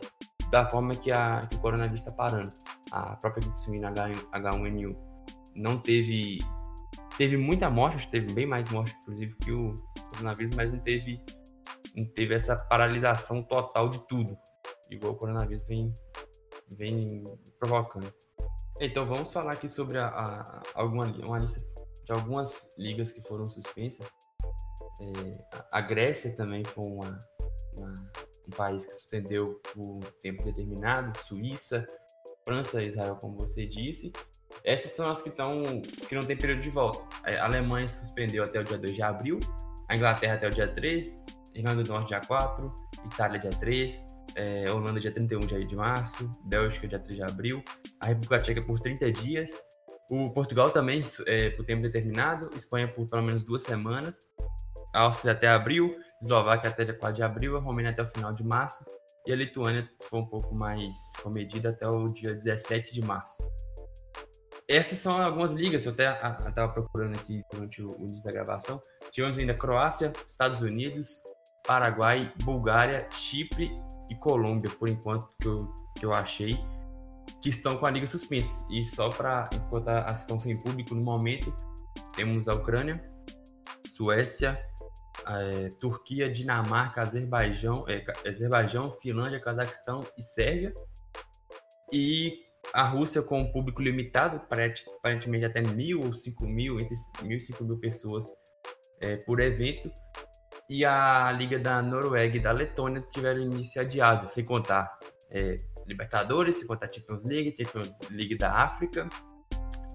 da 0.51 0.65
forma 0.65 0.95
que, 0.95 1.11
a, 1.11 1.47
que 1.47 1.57
o 1.57 1.59
coronavírus 1.59 2.01
está 2.01 2.13
parando. 2.13 2.51
A 2.91 3.15
própria 3.15 3.43
gripe 3.43 3.59
suína 3.59 3.91
H1N1 3.91 4.95
não 5.55 5.79
teve, 5.79 6.37
teve 7.17 7.35
muita 7.35 7.69
morte, 7.69 8.09
teve 8.09 8.31
bem 8.31 8.45
mais 8.45 8.69
morte, 8.69 8.95
inclusive, 9.01 9.35
que 9.37 9.51
o 9.51 9.75
coronavírus, 10.11 10.55
mas 10.55 10.71
não 10.71 10.79
teve 10.79 11.19
teve 12.13 12.33
essa 12.33 12.55
paralisação 12.55 13.41
total 13.41 13.87
de 13.87 14.05
tudo, 14.05 14.37
igual 14.89 15.13
o 15.13 15.15
coronavírus 15.15 15.65
vem, 15.65 15.93
vem 16.77 17.23
provocando. 17.57 18.11
Então 18.81 19.05
vamos 19.05 19.31
falar 19.31 19.53
aqui 19.53 19.69
sobre 19.69 19.97
a, 19.97 20.07
a, 20.07 20.61
alguma, 20.73 21.05
uma 21.23 21.37
lista 21.37 21.61
de 22.05 22.11
algumas 22.13 22.75
ligas 22.77 23.11
que 23.11 23.21
foram 23.21 23.45
suspensas. 23.45 24.07
É, 25.01 25.57
a 25.71 25.81
Grécia 25.81 26.35
também 26.35 26.63
foi 26.63 26.85
uma, 26.85 27.19
uma, 27.77 27.93
um 28.47 28.51
país 28.55 28.85
que 28.85 28.93
suspendeu 28.93 29.59
por 29.73 29.99
tempo 30.21 30.43
determinado, 30.43 31.17
Suíça, 31.19 31.85
França 32.45 32.81
e 32.81 32.87
Israel, 32.87 33.17
como 33.19 33.37
você 33.37 33.65
disse. 33.65 34.13
Essas 34.63 34.91
são 34.91 35.09
as 35.09 35.21
que 35.21 35.29
estão 35.29 35.63
que 36.07 36.15
não 36.15 36.21
tem 36.21 36.37
período 36.37 36.61
de 36.61 36.69
volta. 36.69 37.03
A 37.23 37.45
Alemanha 37.45 37.87
suspendeu 37.87 38.43
até 38.43 38.59
o 38.59 38.63
dia 38.63 38.77
2 38.77 38.93
de 38.93 39.01
abril, 39.01 39.39
a 39.89 39.95
Inglaterra 39.95 40.35
até 40.35 40.47
o 40.47 40.51
dia 40.51 40.67
3, 40.73 41.25
Irlanda 41.53 41.83
do 41.83 41.89
Norte 41.89 42.09
dia 42.09 42.21
4, 42.21 42.75
Itália 43.05 43.39
dia 43.39 43.49
3, 43.49 44.15
é, 44.35 44.71
Holanda 44.71 44.99
dia 44.99 45.11
31 45.11 45.39
de 45.39 45.75
março, 45.75 46.31
Bélgica 46.43 46.87
dia 46.87 46.99
3 46.99 47.17
de 47.17 47.23
abril, 47.23 47.61
a 47.99 48.07
República 48.07 48.39
Tcheca 48.39 48.61
por 48.61 48.79
30 48.79 49.11
dias, 49.11 49.59
o 50.09 50.31
Portugal 50.31 50.69
também 50.69 51.03
é, 51.25 51.49
por 51.51 51.65
tempo 51.65 51.81
determinado, 51.81 52.49
Espanha 52.55 52.87
por 52.87 53.07
pelo 53.07 53.23
menos 53.23 53.43
duas 53.43 53.63
semanas, 53.63 54.19
a 54.93 55.01
Áustria 55.01 55.33
até 55.33 55.47
abril, 55.47 55.87
Eslováquia 56.21 56.69
até 56.69 56.83
dia 56.83 56.93
4 56.93 57.15
de 57.15 57.23
abril, 57.23 57.57
a 57.57 57.59
Romênia 57.59 57.91
até 57.91 58.01
o 58.01 58.07
final 58.07 58.31
de 58.31 58.43
março 58.43 58.85
e 59.27 59.33
a 59.33 59.35
Lituânia 59.35 59.81
foi 60.01 60.19
um 60.19 60.25
pouco 60.25 60.53
mais 60.55 61.13
comedida 61.21 61.69
até 61.69 61.87
o 61.87 62.07
dia 62.07 62.33
17 62.33 62.93
de 62.93 63.01
março. 63.01 63.37
Essas 64.67 64.97
são 64.97 65.21
algumas 65.21 65.51
ligas, 65.51 65.85
eu 65.85 65.93
até 65.93 66.11
estava 66.13 66.69
procurando 66.69 67.15
aqui 67.15 67.43
durante 67.51 67.83
o, 67.83 67.87
o 67.99 68.07
início 68.07 68.23
da 68.23 68.31
gravação. 68.31 68.81
Tivemos 69.11 69.37
ainda 69.37 69.53
Croácia, 69.53 70.11
Estados 70.25 70.61
Unidos, 70.61 71.21
Paraguai, 71.65 72.19
Bulgária, 72.43 73.07
Chipre 73.11 73.71
e 74.09 74.15
Colômbia, 74.15 74.69
por 74.69 74.87
enquanto, 74.87 75.29
que 75.39 75.47
eu, 75.47 75.57
que 75.97 76.05
eu 76.05 76.13
achei, 76.13 76.53
que 77.45 77.49
estão 77.49 77.77
com 77.77 77.85
a 77.85 77.91
liga 77.91 78.07
suspensa. 78.07 78.67
E 78.71 78.83
só 78.83 79.09
para, 79.09 79.47
enquanto 79.53 79.87
estão 80.11 80.39
sem 80.39 80.59
público 80.59 80.95
no 80.95 81.05
momento, 81.05 81.55
temos 82.15 82.47
a 82.47 82.55
Ucrânia, 82.55 83.07
Suécia, 83.85 84.57
é, 85.27 85.69
Turquia, 85.79 86.27
Dinamarca, 86.27 87.01
Azerbaijão, 87.01 87.85
é, 87.87 88.03
Azerbaijão, 88.27 88.89
Finlândia, 88.89 89.39
Cazaquistão 89.39 90.01
e 90.17 90.23
Sérvia. 90.23 90.73
E 91.93 92.41
a 92.73 92.81
Rússia 92.81 93.21
com 93.21 93.37
um 93.37 93.51
público 93.51 93.79
limitado, 93.79 94.37
aparentemente 94.37 95.45
até 95.45 95.61
mil 95.61 96.01
ou 96.01 96.15
cinco 96.15 96.47
mil, 96.47 96.79
entre 96.79 96.95
mil 97.21 97.37
e 97.37 97.41
cinco 97.41 97.63
mil 97.63 97.79
pessoas 97.79 98.25
é, 99.01 99.17
por 99.17 99.39
evento 99.39 99.91
e 100.67 100.83
a 100.83 101.31
Liga 101.31 101.59
da 101.59 101.79
Noruega 101.83 102.37
e 102.37 102.39
da 102.39 102.51
Letônia 102.51 103.05
tiveram 103.11 103.43
início 103.43 103.79
adiado, 103.79 104.27
sem 104.27 104.43
contar 104.43 104.97
é, 105.29 105.57
Libertadores, 105.87 106.57
sem 106.57 106.67
contar 106.67 106.89
Champions 106.91 107.23
League, 107.25 107.55
Champions 107.55 107.99
League 108.09 108.37
da 108.37 108.51
África 108.51 109.07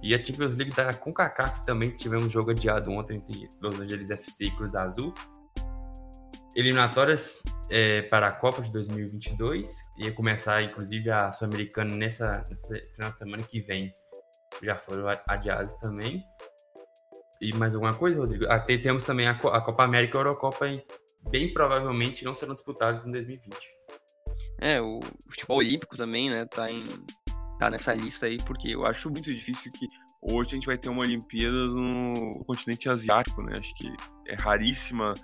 e 0.03 0.15
a 0.15 0.25
Champions 0.25 0.57
League 0.57 0.75
da 0.75 0.95
CONCACAF 0.95 1.63
também 1.63 1.91
tivemos 1.91 2.27
um 2.27 2.31
jogo 2.31 2.51
adiado 2.53 2.91
ontem 2.91 3.19
entre 3.19 3.49
Los 3.61 3.79
Angeles 3.79 4.11
FC 4.11 4.47
e 4.47 4.51
Cruz 4.53 4.75
Azul. 4.75 5.13
Eliminatórias 6.57 7.43
é, 7.69 8.03
para 8.03 8.29
a 8.29 8.35
Copa 8.35 8.63
de 8.63 8.73
2022 8.73 9.69
ia 9.99 10.13
começar 10.13 10.63
inclusive 10.63 11.11
a 11.11 11.31
Sul-Americana 11.31 11.95
nessa, 11.95 12.43
nessa 12.49 12.81
final 12.95 13.13
de 13.13 13.19
semana 13.19 13.43
que 13.43 13.61
vem. 13.61 13.93
Já 14.63 14.77
foram 14.77 15.07
adiadas 15.29 15.75
também. 15.77 16.19
E 17.41 17.55
mais 17.55 17.75
alguma 17.75 17.95
coisa, 17.95 18.19
Rodrigo? 18.19 18.47
Ah, 18.49 18.59
temos 18.59 19.05
também 19.05 19.27
a, 19.27 19.33
a 19.33 19.61
Copa 19.61 19.85
América 19.85 20.17
e 20.17 20.19
a 20.19 20.21
Eurocopa 20.21 20.67
bem 21.31 21.53
provavelmente 21.53 22.25
não 22.25 22.35
serão 22.35 22.55
disputados 22.55 23.07
em 23.07 23.13
2020. 23.13 23.80
É, 24.61 24.81
o 24.81 25.01
futebol 25.31 25.59
olímpico 25.59 25.97
também, 25.97 26.29
né, 26.29 26.45
tá 26.45 26.71
em, 26.71 26.83
tá 27.59 27.71
nessa 27.71 27.95
lista 27.95 28.27
aí, 28.27 28.37
porque 28.39 28.69
eu 28.69 28.85
acho 28.85 29.11
muito 29.11 29.33
difícil 29.33 29.73
que 29.73 29.87
hoje 30.21 30.51
a 30.51 30.55
gente 30.55 30.67
vai 30.67 30.77
ter 30.77 30.89
uma 30.89 31.01
Olimpíadas 31.01 31.75
no 31.75 32.45
continente 32.47 32.89
asiático, 32.89 33.43
né? 33.43 33.59
Acho 33.59 33.75
que 33.75 33.89
é 34.29 34.35
raríssima 34.35 35.15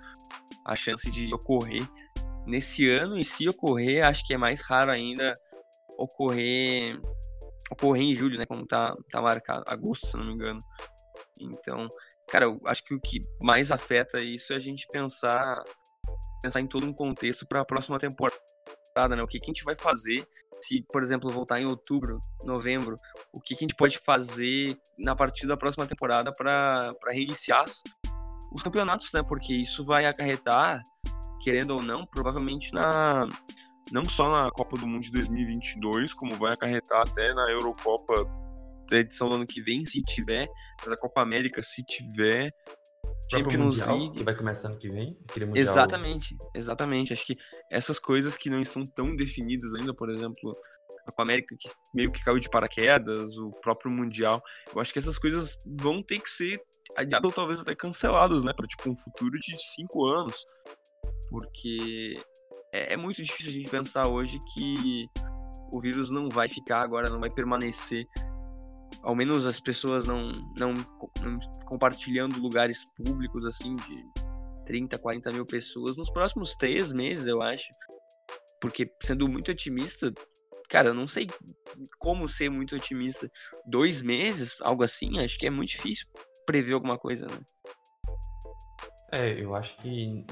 a 0.65 0.75
chance 0.75 1.09
de 1.11 1.31
ocorrer 1.33 1.87
nesse 2.45 2.89
ano, 2.89 3.17
e 3.19 3.23
se 3.23 3.47
ocorrer, 3.47 4.05
acho 4.05 4.25
que 4.25 4.33
é 4.33 4.37
mais 4.37 4.61
raro 4.61 4.91
ainda 4.91 5.33
ocorrer 5.97 6.99
ocorrer 7.69 8.03
em 8.03 8.15
julho, 8.15 8.37
né? 8.37 8.45
Como 8.45 8.65
tá, 8.65 8.95
tá 9.09 9.21
marcado, 9.21 9.63
agosto, 9.67 10.07
se 10.07 10.17
não 10.17 10.25
me 10.25 10.33
engano. 10.33 10.59
Então, 11.39 11.87
cara, 12.29 12.45
eu 12.45 12.59
acho 12.65 12.83
que 12.83 12.93
o 12.93 12.99
que 12.99 13.19
mais 13.43 13.71
afeta 13.71 14.19
isso 14.21 14.53
é 14.53 14.55
a 14.55 14.59
gente 14.59 14.87
pensar 14.91 15.63
pensar 16.41 16.61
em 16.61 16.67
todo 16.67 16.85
um 16.85 16.93
contexto 16.93 17.45
para 17.47 17.61
a 17.61 17.65
próxima 17.65 17.99
temporada, 17.99 18.39
né? 19.15 19.21
O 19.21 19.27
que, 19.27 19.39
que 19.39 19.45
a 19.45 19.53
gente 19.53 19.63
vai 19.63 19.75
fazer 19.75 20.27
se, 20.61 20.83
por 20.91 21.03
exemplo, 21.03 21.29
voltar 21.29 21.59
em 21.59 21.65
outubro, 21.65 22.19
novembro, 22.43 22.95
o 23.33 23.39
que, 23.39 23.55
que 23.55 23.63
a 23.63 23.67
gente 23.67 23.75
pode 23.75 23.99
fazer 23.99 24.77
na 24.97 25.15
partir 25.15 25.45
da 25.45 25.55
próxima 25.55 25.85
temporada 25.85 26.33
para 26.33 26.91
reiniciar 27.09 27.63
os 28.51 28.63
campeonatos, 28.63 29.11
né? 29.13 29.21
Porque 29.21 29.53
isso 29.53 29.85
vai 29.85 30.05
acarretar, 30.05 30.81
querendo 31.41 31.71
ou 31.71 31.83
não, 31.83 32.05
provavelmente 32.05 32.73
na 32.73 33.27
não 33.91 34.03
só 34.03 34.29
na 34.29 34.51
Copa 34.51 34.77
do 34.77 34.87
Mundo 34.87 35.03
de 35.03 35.11
2022, 35.11 36.13
como 36.13 36.35
vai 36.35 36.53
acarretar 36.53 37.01
até 37.01 37.33
na 37.33 37.49
Eurocopa 37.51 38.25
da 38.89 38.99
edição 38.99 39.27
do 39.27 39.35
ano 39.35 39.45
que 39.45 39.61
vem, 39.61 39.85
se 39.85 40.01
tiver, 40.01 40.47
na 40.85 40.95
Copa 40.97 41.21
América, 41.21 41.61
se 41.63 41.83
tiver, 41.83 42.51
Champions 43.29 43.63
mundial, 43.63 43.97
League. 43.97 44.17
Que 44.17 44.23
vai 44.23 44.35
começar 44.35 44.69
ano 44.69 44.77
que 44.77 44.89
vem. 44.89 45.09
Exatamente, 45.55 46.37
exatamente. 46.55 47.13
Acho 47.13 47.25
que 47.25 47.35
essas 47.69 47.99
coisas 47.99 48.37
que 48.37 48.49
não 48.49 48.61
estão 48.61 48.83
tão 48.83 49.15
definidas 49.15 49.73
ainda, 49.75 49.93
por 49.93 50.09
exemplo, 50.09 50.51
a 51.07 51.21
América 51.21 51.55
que 51.59 51.69
meio 51.93 52.11
que 52.11 52.23
caiu 52.23 52.39
de 52.39 52.49
paraquedas, 52.49 53.37
o 53.37 53.51
próprio 53.61 53.93
Mundial, 53.93 54.41
eu 54.73 54.79
acho 54.79 54.93
que 54.93 54.99
essas 54.99 55.17
coisas 55.17 55.57
vão 55.65 56.01
ter 56.01 56.19
que 56.19 56.29
ser 56.29 56.61
adiadas 56.95 57.29
ou 57.29 57.35
talvez 57.35 57.59
até 57.59 57.75
canceladas, 57.75 58.43
né? 58.43 58.53
Para 58.53 58.67
tipo 58.67 58.89
um 58.89 58.97
futuro 58.97 59.37
de 59.39 59.57
cinco 59.57 60.05
anos. 60.05 60.45
Porque 61.29 62.15
é, 62.73 62.93
é 62.93 62.97
muito 62.97 63.21
difícil 63.23 63.51
a 63.51 63.53
gente 63.53 63.69
pensar 63.69 64.07
hoje 64.07 64.39
que 64.53 65.05
o 65.71 65.81
vírus 65.81 66.09
não 66.09 66.29
vai 66.29 66.47
ficar 66.47 66.81
agora, 66.81 67.09
não 67.09 67.19
vai 67.19 67.29
permanecer 67.29 68.05
ao 69.01 69.15
menos 69.15 69.45
as 69.45 69.59
pessoas 69.59 70.07
não, 70.07 70.31
não, 70.57 70.73
não, 70.73 71.39
compartilhando 71.65 72.39
lugares 72.39 72.83
públicos 72.95 73.45
assim 73.45 73.75
de 73.75 74.05
30, 74.65 74.97
40 74.97 75.31
mil 75.31 75.45
pessoas 75.45 75.97
nos 75.97 76.09
próximos 76.09 76.53
três 76.55 76.91
meses, 76.91 77.25
eu 77.25 77.41
acho. 77.41 77.67
Porque 78.59 78.85
sendo 79.01 79.27
muito 79.29 79.51
otimista, 79.51 80.13
cara, 80.69 80.89
eu 80.89 80.93
não 80.93 81.07
sei 81.07 81.27
como 81.99 82.27
ser 82.27 82.49
muito 82.49 82.75
otimista. 82.75 83.31
Dois 83.65 84.01
meses, 84.01 84.55
algo 84.61 84.83
assim, 84.83 85.19
acho 85.19 85.37
que 85.37 85.47
é 85.47 85.49
muito 85.49 85.69
difícil 85.69 86.07
prever 86.45 86.73
alguma 86.73 86.97
coisa, 86.97 87.25
né? 87.27 87.39
É, 89.11 89.41
eu 89.41 89.55
acho 89.55 89.77
que 89.77 90.25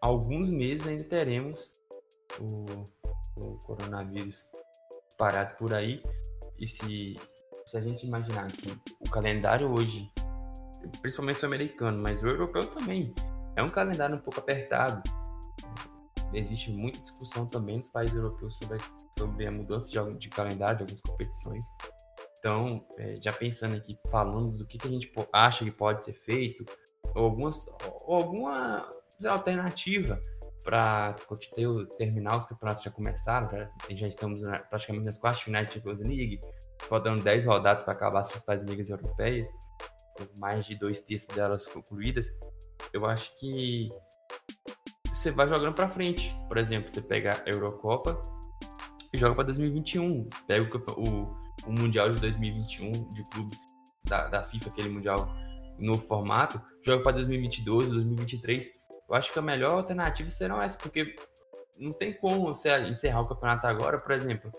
alguns 0.00 0.50
meses 0.50 0.86
ainda 0.86 1.04
teremos 1.04 1.72
o, 2.40 2.64
o 3.36 3.58
coronavírus 3.58 4.46
parado 5.18 5.56
por 5.56 5.74
aí. 5.74 6.00
E 6.58 6.66
se 6.66 7.16
se 7.68 7.76
a 7.76 7.80
gente 7.80 8.06
imaginar 8.06 8.46
que 8.50 8.70
o 9.00 9.10
calendário 9.10 9.70
hoje, 9.70 10.10
principalmente 11.02 11.42
o 11.42 11.46
americano, 11.46 12.02
mas 12.02 12.22
o 12.22 12.26
europeu 12.26 12.66
também, 12.66 13.14
é 13.56 13.62
um 13.62 13.70
calendário 13.70 14.16
um 14.16 14.20
pouco 14.20 14.40
apertado. 14.40 15.02
Existe 16.32 16.70
muita 16.70 16.98
discussão 17.00 17.46
também 17.48 17.76
nos 17.76 17.88
países 17.88 18.14
europeus 18.14 18.56
sobre, 18.62 18.78
sobre 19.18 19.46
a 19.46 19.50
mudança 19.50 19.90
de, 19.90 20.18
de 20.18 20.28
calendário 20.28 20.76
de 20.76 20.82
algumas 20.82 21.00
competições. 21.00 21.64
Então, 22.38 22.86
é, 22.98 23.20
já 23.20 23.32
pensando 23.32 23.76
aqui, 23.76 23.98
falando 24.10 24.56
do 24.56 24.66
que, 24.66 24.78
que 24.78 24.86
a 24.86 24.90
gente 24.90 25.12
acha 25.32 25.64
que 25.64 25.76
pode 25.76 26.04
ser 26.04 26.12
feito, 26.12 26.64
ou, 27.14 27.24
algumas, 27.24 27.66
ou 28.04 28.16
alguma 28.16 28.88
alternativa 29.26 30.20
para 30.62 31.16
terminar 31.96 32.36
os 32.36 32.46
campeonatos 32.46 32.82
já 32.82 32.90
começaram, 32.90 33.50
já, 33.50 33.70
já 33.90 34.06
estamos 34.06 34.42
praticamente 34.68 35.06
nas 35.06 35.18
quartas 35.18 35.42
finais 35.42 35.66
de 35.66 35.74
Champions 35.74 35.98
League, 36.00 36.40
faltando 36.88 37.22
10 37.22 37.44
rodadas 37.44 37.82
para 37.82 37.92
acabar 37.92 38.20
as 38.20 38.28
principais 38.28 38.62
ligas 38.62 38.88
europeias, 38.88 39.46
mais 40.38 40.66
de 40.66 40.76
dois 40.76 41.00
terços 41.00 41.34
delas 41.34 41.66
concluídas, 41.68 42.32
eu 42.92 43.06
acho 43.06 43.34
que 43.38 43.88
você 45.12 45.30
vai 45.30 45.48
jogando 45.48 45.74
para 45.74 45.88
frente. 45.88 46.34
Por 46.48 46.56
exemplo, 46.56 46.90
você 46.90 47.00
pega 47.00 47.42
a 47.44 47.50
Eurocopa 47.50 48.20
e 49.12 49.18
joga 49.18 49.34
para 49.34 49.44
2021. 49.44 50.28
Pega 50.46 50.76
o, 50.76 51.02
o, 51.02 51.38
o, 51.66 51.72
Mundial 51.72 52.12
de 52.12 52.20
2021 52.20 52.90
de 52.90 53.30
clubes 53.30 53.58
da, 54.04 54.22
da 54.28 54.42
FIFA, 54.42 54.70
aquele 54.70 54.88
Mundial 54.88 55.28
no 55.78 55.98
formato, 55.98 56.60
joga 56.84 57.02
para 57.02 57.12
2022, 57.12 57.88
2023. 57.88 58.70
Eu 59.08 59.16
acho 59.16 59.32
que 59.32 59.38
a 59.38 59.42
melhor 59.42 59.76
alternativa 59.76 60.30
será 60.30 60.64
essa, 60.64 60.78
porque 60.78 61.14
não 61.78 61.92
tem 61.92 62.12
como 62.12 62.48
você 62.48 62.76
encerrar 62.80 63.20
o 63.20 63.28
campeonato 63.28 63.66
agora, 63.66 63.98
por 63.98 64.12
exemplo 64.12 64.50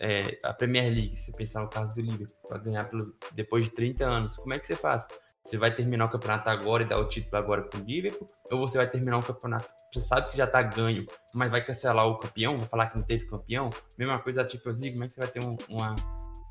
é, 0.00 0.38
a 0.42 0.54
Premier 0.54 0.90
League, 0.90 1.16
se 1.16 1.30
pensar 1.32 1.60
no 1.60 1.68
caso 1.68 1.94
do 1.94 2.00
Liverpool, 2.00 2.48
para 2.48 2.58
ganhar 2.58 2.88
pelo, 2.88 3.14
depois 3.32 3.64
de 3.64 3.70
30 3.70 4.04
anos, 4.04 4.36
como 4.36 4.54
é 4.54 4.58
que 4.58 4.66
você 4.66 4.74
faz? 4.74 5.06
Você 5.44 5.58
vai 5.58 5.74
terminar 5.74 6.06
o 6.06 6.08
campeonato 6.08 6.48
agora 6.48 6.82
e 6.82 6.86
dar 6.86 6.98
o 6.98 7.08
título 7.08 7.36
agora 7.36 7.62
para 7.62 7.80
o 7.80 7.84
Liverpool? 7.84 8.26
Ou 8.50 8.60
você 8.60 8.78
vai 8.78 8.88
terminar 8.88 9.18
o 9.18 9.22
campeonato, 9.22 9.68
você 9.92 10.00
sabe 10.00 10.30
que 10.30 10.36
já 10.36 10.44
está 10.44 10.62
ganho, 10.62 11.06
mas 11.34 11.50
vai 11.50 11.62
cancelar 11.62 12.06
o 12.06 12.18
campeão, 12.18 12.58
vai 12.58 12.68
falar 12.68 12.86
que 12.86 12.96
não 12.96 13.04
teve 13.04 13.26
campeão? 13.26 13.68
Mesma 13.98 14.18
coisa 14.18 14.42
a 14.42 14.48
Champions 14.48 14.80
League, 14.80 14.92
como 14.92 15.04
é 15.04 15.08
que 15.08 15.14
você 15.14 15.20
vai 15.20 15.28
ter 15.28 15.44
um, 15.44 15.56
uma, 15.68 15.94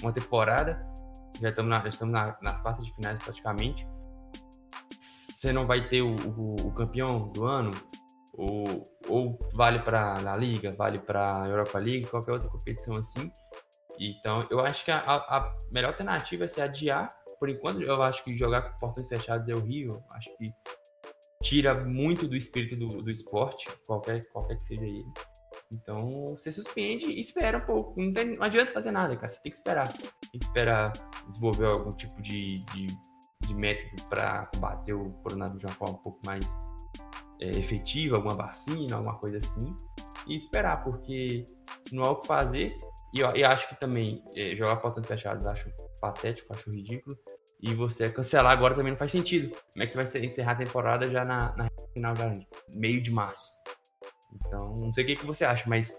uma 0.01 0.13
temporada? 0.13 0.79
Já 1.41 1.49
estamos, 1.49 1.69
na, 1.69 1.79
já 1.79 1.87
estamos 1.87 2.13
na, 2.13 2.37
nas 2.41 2.59
quartas 2.59 2.85
de 2.85 2.93
finais 2.93 3.19
praticamente. 3.19 3.87
Você 4.99 5.53
não 5.53 5.65
vai 5.65 5.87
ter 5.87 6.01
o, 6.01 6.15
o, 6.15 6.55
o 6.67 6.73
campeão 6.73 7.29
do 7.29 7.45
ano? 7.45 7.71
Ou, 8.39 8.83
ou 9.09 9.37
vale 9.53 9.79
para 9.79 10.13
a 10.13 10.37
Liga, 10.37 10.71
vale 10.71 10.97
para 10.97 11.43
a 11.43 11.47
Europa 11.47 11.77
League, 11.77 12.07
qualquer 12.07 12.31
outra 12.31 12.49
competição 12.49 12.95
assim. 12.95 13.29
Então, 13.99 14.45
eu 14.49 14.61
acho 14.61 14.85
que 14.85 14.91
a, 14.91 15.01
a, 15.01 15.57
melhor 15.69 15.89
alternativa 15.89 16.45
é 16.45 16.47
se 16.47 16.61
adiar. 16.61 17.09
Por 17.37 17.49
enquanto, 17.49 17.81
eu 17.81 18.01
acho 18.01 18.23
que 18.23 18.37
jogar 18.37 18.61
com 18.61 18.77
portões 18.77 19.09
fechados 19.09 19.49
é 19.49 19.53
horrível. 19.53 20.01
Acho 20.13 20.29
que 20.37 20.45
tira 21.43 21.83
muito 21.83 22.29
do 22.29 22.37
espírito 22.37 22.77
do, 22.77 23.03
do 23.03 23.11
esporte, 23.11 23.67
qualquer, 23.85 24.21
qualquer 24.31 24.55
que 24.55 24.63
seja 24.63 24.85
ele. 24.85 25.03
Então, 25.73 26.07
você 26.29 26.49
suspende 26.49 27.07
e 27.07 27.19
espera 27.19 27.57
um 27.57 27.65
pouco. 27.65 28.01
Não, 28.01 28.13
tem, 28.13 28.37
não 28.37 28.43
adianta 28.43 28.71
fazer 28.71 28.91
nada, 28.91 29.17
cara. 29.17 29.33
Você 29.33 29.41
tem 29.41 29.51
que 29.51 29.57
esperar. 29.57 29.91
Tem 29.91 30.39
que 30.39 30.45
esperar 30.45 30.93
desenvolver 31.27 31.65
algum 31.65 31.91
tipo 31.91 32.21
de, 32.21 32.63
de, 32.71 32.87
de 33.45 33.53
método 33.55 34.01
para 34.09 34.45
combater 34.45 34.93
o 34.93 35.11
coronavírus 35.23 35.59
de 35.59 35.65
uma 35.67 35.75
forma 35.75 35.97
um 35.97 36.01
pouco 36.01 36.19
mais 36.25 36.45
é, 37.39 37.49
efetiva, 37.49 38.17
alguma 38.17 38.35
vacina, 38.35 38.95
alguma 38.95 39.17
coisa 39.17 39.37
assim, 39.37 39.75
e 40.27 40.35
esperar, 40.35 40.83
porque 40.83 41.45
não 41.91 42.03
há 42.03 42.11
o 42.11 42.15
que 42.17 42.27
fazer. 42.27 42.75
E 43.13 43.19
eu, 43.19 43.31
eu 43.31 43.47
acho 43.47 43.67
que 43.69 43.79
também 43.79 44.23
é, 44.35 44.55
jogar 44.55 44.75
portão 44.77 45.03
fechado 45.03 45.47
acho 45.47 45.71
patético, 45.99 46.53
acho 46.53 46.69
ridículo. 46.69 47.17
E 47.61 47.73
você 47.73 48.09
cancelar 48.09 48.53
agora 48.53 48.75
também 48.75 48.91
não 48.91 48.97
faz 48.97 49.11
sentido. 49.11 49.49
Como 49.73 49.83
é 49.83 49.87
que 49.87 49.93
você 49.93 50.19
vai 50.19 50.25
encerrar 50.25 50.53
a 50.53 50.55
temporada 50.55 51.09
já 51.09 51.25
na, 51.25 51.55
na 51.57 51.67
final 51.93 52.13
da 52.13 52.31
meio 52.75 53.01
de 53.01 53.11
março? 53.11 53.49
Então, 54.33 54.77
não 54.79 54.93
sei 54.93 55.03
o 55.03 55.07
que, 55.07 55.15
que 55.17 55.25
você 55.25 55.43
acha, 55.43 55.67
mas 55.67 55.91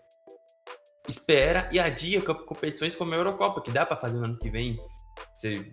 espera 1.09 1.69
e 1.73 1.79
adia 1.79 2.23
competições 2.23 2.95
como 2.95 3.13
a 3.13 3.17
Eurocopa, 3.17 3.61
que 3.61 3.71
dá 3.71 3.85
para 3.85 3.97
fazer 3.97 4.19
no 4.19 4.25
ano 4.25 4.39
que 4.39 4.49
vem. 4.49 4.79
Você, 5.41 5.71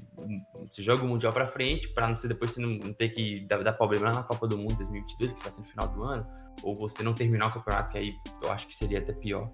você 0.56 0.82
joga 0.82 1.04
o 1.04 1.08
Mundial 1.08 1.34
para 1.34 1.46
frente, 1.46 1.90
para 1.90 2.08
não 2.08 2.16
ser 2.16 2.30
depois 2.30 2.52
você 2.52 2.62
não, 2.62 2.80
ter 2.94 3.10
que 3.10 3.46
dar, 3.46 3.62
dar, 3.62 3.74
problema 3.74 4.12
na 4.12 4.24
Copa 4.24 4.48
do 4.48 4.58
Mundo 4.58 4.78
2022, 4.78 5.34
que 5.34 5.52
ser 5.52 5.60
no 5.60 5.68
final 5.68 5.88
do 5.90 6.04
ano, 6.04 6.26
ou 6.64 6.74
você 6.74 7.04
não 7.04 7.14
terminar 7.14 7.48
o 7.48 7.54
campeonato, 7.54 7.92
que 7.92 7.98
aí 7.98 8.14
eu 8.42 8.50
acho 8.50 8.66
que 8.66 8.74
seria 8.74 9.00
até 9.00 9.12
pior. 9.12 9.52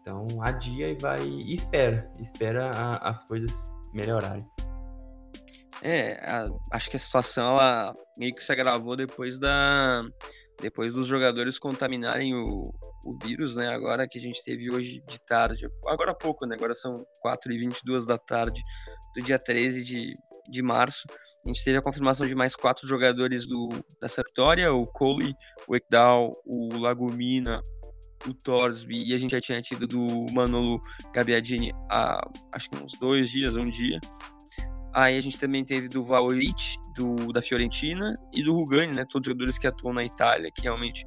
Então, 0.00 0.24
adia 0.40 0.88
e 0.88 0.96
vai 0.98 1.22
e 1.22 1.52
espera, 1.52 2.10
espera 2.18 2.70
a, 2.70 3.10
as 3.10 3.22
coisas 3.26 3.70
melhorarem. 3.92 4.46
É, 5.82 6.14
a, 6.26 6.46
acho 6.72 6.88
que 6.88 6.96
a 6.96 7.00
situação 7.00 7.44
ela 7.50 7.92
meio 8.16 8.32
que 8.32 8.42
se 8.42 8.50
agravou 8.50 8.96
depois 8.96 9.38
da 9.38 10.00
depois 10.64 10.94
dos 10.94 11.06
jogadores 11.06 11.58
contaminarem 11.58 12.34
o, 12.34 12.62
o 13.04 13.18
vírus, 13.22 13.54
né? 13.54 13.68
Agora 13.68 14.08
que 14.08 14.18
a 14.18 14.22
gente 14.22 14.42
teve 14.42 14.72
hoje 14.72 15.02
de 15.06 15.20
tarde, 15.26 15.62
agora 15.86 16.12
há 16.12 16.14
pouco, 16.14 16.46
né? 16.46 16.56
Agora 16.56 16.74
são 16.74 16.94
4h22 17.22 18.06
da 18.06 18.16
tarde 18.16 18.62
do 19.14 19.22
dia 19.22 19.38
13 19.38 19.84
de, 19.84 20.14
de 20.48 20.62
março. 20.62 21.02
A 21.44 21.48
gente 21.50 21.62
teve 21.62 21.76
a 21.76 21.82
confirmação 21.82 22.26
de 22.26 22.34
mais 22.34 22.56
quatro 22.56 22.88
jogadores 22.88 23.46
do, 23.46 23.68
da 24.00 24.08
Sampdoria, 24.08 24.72
o 24.72 24.90
Cole, 24.90 25.34
o 25.68 25.76
Ekdal, 25.76 26.32
o 26.46 26.78
Lagumina, 26.78 27.60
o 28.26 28.32
Torsby, 28.32 29.04
e 29.10 29.12
a 29.12 29.18
gente 29.18 29.32
já 29.32 29.42
tinha 29.42 29.60
tido 29.60 29.86
do 29.86 30.24
Manolo 30.32 30.80
Gabbiadini 31.12 31.72
há 31.90 32.26
acho 32.54 32.70
que 32.70 32.82
uns 32.82 32.98
dois 32.98 33.28
dias, 33.28 33.54
um 33.54 33.68
dia. 33.68 34.00
Aí 34.94 35.18
a 35.18 35.20
gente 35.20 35.38
também 35.38 35.64
teve 35.64 35.88
do 35.88 36.04
Vlahovic, 36.04 36.76
do, 36.96 37.32
da 37.32 37.42
Fiorentina, 37.42 38.14
e 38.32 38.44
do 38.44 38.52
Rugani, 38.52 38.94
né? 38.94 39.04
Todos 39.10 39.26
os 39.26 39.32
jogadores 39.32 39.58
que 39.58 39.66
atuam 39.66 39.92
na 39.92 40.02
Itália, 40.02 40.50
que 40.54 40.62
realmente 40.62 41.04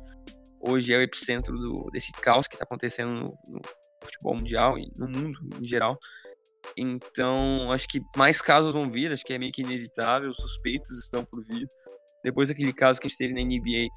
hoje 0.59 0.93
é 0.93 0.97
o 0.97 1.01
epicentro 1.01 1.55
do, 1.55 1.89
desse 1.91 2.11
caos 2.11 2.47
que 2.47 2.55
está 2.55 2.65
acontecendo 2.65 3.13
no, 3.13 3.23
no, 3.23 3.61
futebol 4.03 4.35
mundial 4.35 4.77
e 4.77 4.91
no 4.97 5.07
mundo 5.07 5.39
em 5.61 5.65
geral. 5.65 5.97
Então, 6.77 7.71
acho 7.71 7.87
que 7.87 8.01
mais 8.17 8.41
casos 8.41 8.73
vão 8.73 8.89
vir, 8.89 9.13
acho 9.13 9.23
que 9.23 9.33
é 9.33 9.39
meio 9.39 9.53
que 9.53 9.61
inevitável, 9.61 10.33
suspeitos 10.33 10.99
estão 10.99 11.23
por 11.23 11.43
vir. 11.45 11.65
Depois 12.25 12.49
daquele 12.49 12.73
caso 12.73 12.99
que 12.99 13.07
a 13.07 13.09
gente 13.09 13.17
teve 13.17 13.33
na 13.33 13.41
NBA 13.41 13.87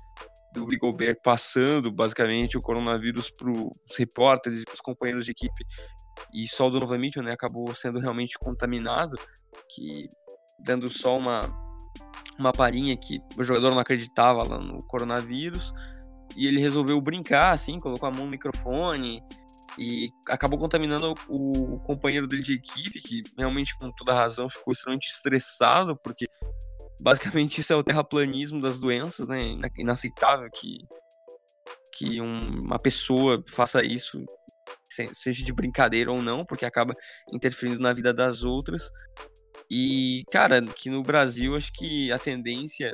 do 0.55 0.65
Rudy 0.65 0.79
Gobert 0.79 1.17
passando 1.23 1.91
basicamente 1.91 2.57
o 2.57 2.61
coronavírus 2.61 3.29
para 3.31 3.51
os 3.51 3.97
repórteres 3.99 4.61
e 4.61 4.73
os 4.73 4.81
companheiros 4.81 5.25
de 5.25 5.33
equipe 5.33 5.65
e 6.33 6.49
só 6.49 6.69
o 6.69 6.71
Donovan 6.71 6.99
Mitchell 6.99 7.23
né, 7.23 7.33
acabou 7.33 7.75
sendo 7.75 7.99
realmente 7.99 8.39
contaminado, 8.39 9.17
que 9.75 10.09
dando 10.59 10.93
só 10.93 11.17
uma 11.17 11.41
uma 12.39 12.53
parinha 12.53 12.97
que 12.97 13.21
o 13.37 13.45
jogador 13.45 13.71
não 13.71 13.81
acreditava 13.81 14.43
lá 14.43 14.59
no 14.59 14.79
coronavírus 14.87 15.75
e 16.35 16.47
ele 16.47 16.59
resolveu 16.59 16.99
brincar 17.01 17.53
assim, 17.53 17.79
colocou 17.79 18.09
a 18.09 18.13
mão 18.13 18.25
no 18.25 18.31
microfone 18.31 19.23
e 19.79 20.11
acabou 20.27 20.59
contaminando 20.59 21.15
o, 21.29 21.75
o 21.75 21.81
companheiro 21.81 22.27
dele 22.27 22.43
de 22.43 22.55
equipe, 22.55 23.01
que 23.01 23.23
realmente 23.37 23.77
com 23.77 23.91
toda 23.93 24.15
razão 24.15 24.49
ficou 24.49 24.73
extremamente 24.73 25.09
estressado 25.09 25.97
porque 26.03 26.27
basicamente 27.01 27.61
isso 27.61 27.73
é 27.73 27.77
o 27.77 27.85
terraplanismo 27.85 28.61
das 28.61 28.79
doenças, 28.79 29.29
né? 29.29 29.57
Inaceitável 29.79 30.49
que, 30.51 30.79
que 31.95 32.21
um, 32.21 32.61
uma 32.65 32.79
pessoa 32.79 33.43
faça 33.49 33.85
isso, 33.85 34.25
seja 35.15 35.45
de 35.45 35.53
brincadeira 35.53 36.11
ou 36.11 36.23
não, 36.23 36.45
porque 36.45 36.65
acaba 36.65 36.93
interferindo 37.33 37.81
na 37.81 37.93
vida 37.93 38.13
das 38.13 38.43
outras. 38.43 38.91
E, 39.71 40.25
cara, 40.31 40.63
que 40.63 40.91
no 40.91 41.03
Brasil 41.03 41.55
acho 41.57 41.73
que 41.73 42.11
a 42.11 42.19
tendência, 42.19 42.91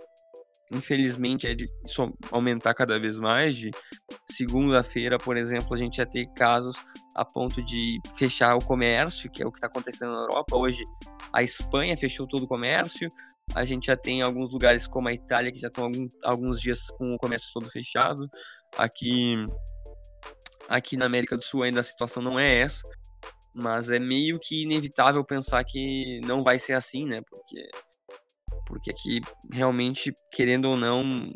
infelizmente, 0.72 1.46
é 1.46 1.54
de 1.54 1.66
aumentar 2.30 2.75
cada 2.75 2.98
vez 2.98 3.18
mais. 3.18 3.56
De 3.56 3.70
segunda-feira, 4.30 5.18
por 5.18 5.36
exemplo, 5.36 5.75
a 5.75 5.78
gente 5.78 5.98
ia 5.98 6.06
ter 6.06 6.26
casos 6.34 6.76
a 7.14 7.25
ponto 7.25 7.62
de 7.62 7.98
fechar 8.16 8.54
o 8.56 8.64
comércio, 8.64 9.30
que 9.30 9.42
é 9.42 9.46
o 9.46 9.50
que 9.50 9.56
está 9.56 9.68
acontecendo 9.68 10.12
na 10.12 10.20
Europa. 10.20 10.56
Hoje 10.56 10.84
a 11.32 11.42
Espanha 11.42 11.96
fechou 11.96 12.26
todo 12.26 12.44
o 12.44 12.48
comércio, 12.48 13.08
a 13.54 13.64
gente 13.64 13.86
já 13.86 13.96
tem 13.96 14.22
alguns 14.22 14.52
lugares 14.52 14.86
como 14.86 15.08
a 15.08 15.14
Itália 15.14 15.52
que 15.52 15.60
já 15.60 15.68
estão 15.68 15.88
alguns 16.22 16.60
dias 16.60 16.88
com 16.98 17.14
o 17.14 17.18
comércio 17.18 17.50
todo 17.54 17.70
fechado. 17.70 18.28
Aqui, 18.76 19.36
aqui 20.68 20.96
na 20.96 21.06
América 21.06 21.37
do 21.37 21.44
Sul 21.44 21.62
ainda 21.62 21.80
a 21.80 21.85
situação 21.85 22.23
não 22.23 22.38
é 22.38 22.61
essa, 22.61 22.82
mas 23.54 23.90
é 23.90 23.99
meio 23.99 24.38
que 24.38 24.62
inevitável 24.62 25.25
pensar 25.25 25.64
que 25.64 26.20
não 26.25 26.42
vai 26.42 26.58
ser 26.58 26.75
assim, 26.75 27.06
né? 27.06 27.20
Porque, 27.28 27.68
porque 28.66 28.90
aqui 28.90 29.20
realmente, 29.50 30.12
querendo 30.30 30.66
ou 30.66 30.76
não, 30.76 31.26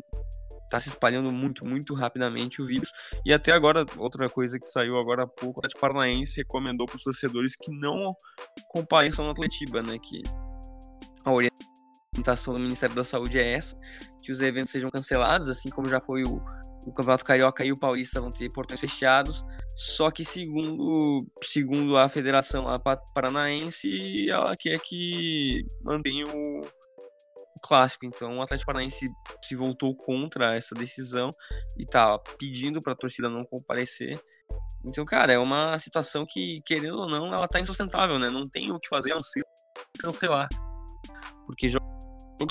está 0.71 0.79
se 0.79 0.89
espalhando 0.89 1.31
muito, 1.33 1.67
muito 1.67 1.93
rapidamente 1.93 2.61
o 2.61 2.65
vírus. 2.65 2.89
E 3.25 3.33
até 3.33 3.51
agora, 3.51 3.85
outra 3.97 4.29
coisa 4.29 4.59
que 4.59 4.67
saiu 4.67 4.97
agora 4.97 5.23
há 5.23 5.27
pouco, 5.27 5.57
o 5.57 5.59
Atlético 5.59 5.81
Paranaense 5.81 6.37
recomendou 6.37 6.85
para 6.85 6.95
os 6.95 7.03
torcedores 7.03 7.55
que 7.55 7.71
não 7.71 8.13
compareçam 8.69 9.25
no 9.25 9.31
Atletiba, 9.31 9.81
né? 9.81 9.97
Que 9.99 10.21
a 11.25 11.31
orientação 11.31 12.53
do 12.53 12.59
Ministério 12.59 12.95
da 12.95 13.03
Saúde 13.03 13.39
é 13.39 13.53
essa, 13.53 13.77
que 14.23 14.31
os 14.31 14.41
eventos 14.41 14.71
sejam 14.71 14.89
cancelados, 14.89 15.49
assim 15.49 15.69
como 15.69 15.89
já 15.89 15.99
foi 15.99 16.23
o, 16.23 16.41
o 16.85 16.93
Campeonato 16.93 17.25
Carioca 17.25 17.63
e 17.63 17.71
o 17.71 17.79
Paulista 17.79 18.19
vão 18.19 18.29
ter 18.29 18.51
portões 18.51 18.79
fechados. 18.79 19.43
Só 19.75 20.11
que 20.11 20.25
segundo, 20.25 21.19
segundo 21.41 21.97
a 21.97 22.09
Federação 22.09 22.65
Paranaense, 23.13 24.29
ela 24.29 24.55
quer 24.55 24.79
que 24.79 25.63
mantenha 25.83 26.25
o, 26.25 26.61
o 26.61 27.61
clássico. 27.63 28.05
Então 28.05 28.29
o 28.31 28.41
Atlético 28.41 28.67
Paranaense 28.67 29.05
se 29.43 29.55
voltou 29.55 29.95
contra 29.95 30.55
essa 30.55 30.75
decisão 30.75 31.29
e 31.77 31.85
tá 31.85 32.17
pedindo 32.37 32.81
para 32.81 32.93
a 32.93 32.97
torcida 32.97 33.29
não 33.29 33.45
comparecer. 33.45 34.19
Então, 34.83 35.05
cara, 35.05 35.31
é 35.31 35.37
uma 35.37 35.77
situação 35.77 36.25
que, 36.27 36.59
querendo 36.65 36.99
ou 37.01 37.07
não, 37.07 37.27
ela 37.27 37.47
tá 37.47 37.59
insustentável, 37.59 38.17
né? 38.17 38.29
Não 38.29 38.43
tem 38.43 38.71
o 38.71 38.79
que 38.79 38.89
fazer 38.89 39.11
a 39.11 39.15
não 39.15 39.21
ser 39.21 39.43
cancelar. 39.99 40.49
Porque 41.45 41.69
jogos 41.69 41.87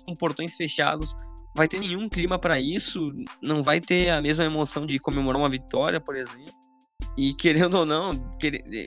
com 0.05 0.15
portões 0.15 0.55
fechados 0.55 1.13
vai 1.55 1.69
ter 1.69 1.79
nenhum 1.79 2.09
clima 2.09 2.39
para 2.39 2.61
isso, 2.61 3.13
não 3.43 3.63
vai 3.63 3.81
ter 3.81 4.11
a 4.11 4.21
mesma 4.21 4.45
emoção 4.45 4.87
de 4.87 4.99
comemorar 4.99 5.41
uma 5.41 5.51
vitória, 5.51 6.01
por 6.01 6.17
exemplo. 6.17 6.53
E 7.17 7.35
querendo 7.35 7.75
ou 7.75 7.87
não, 7.87 8.11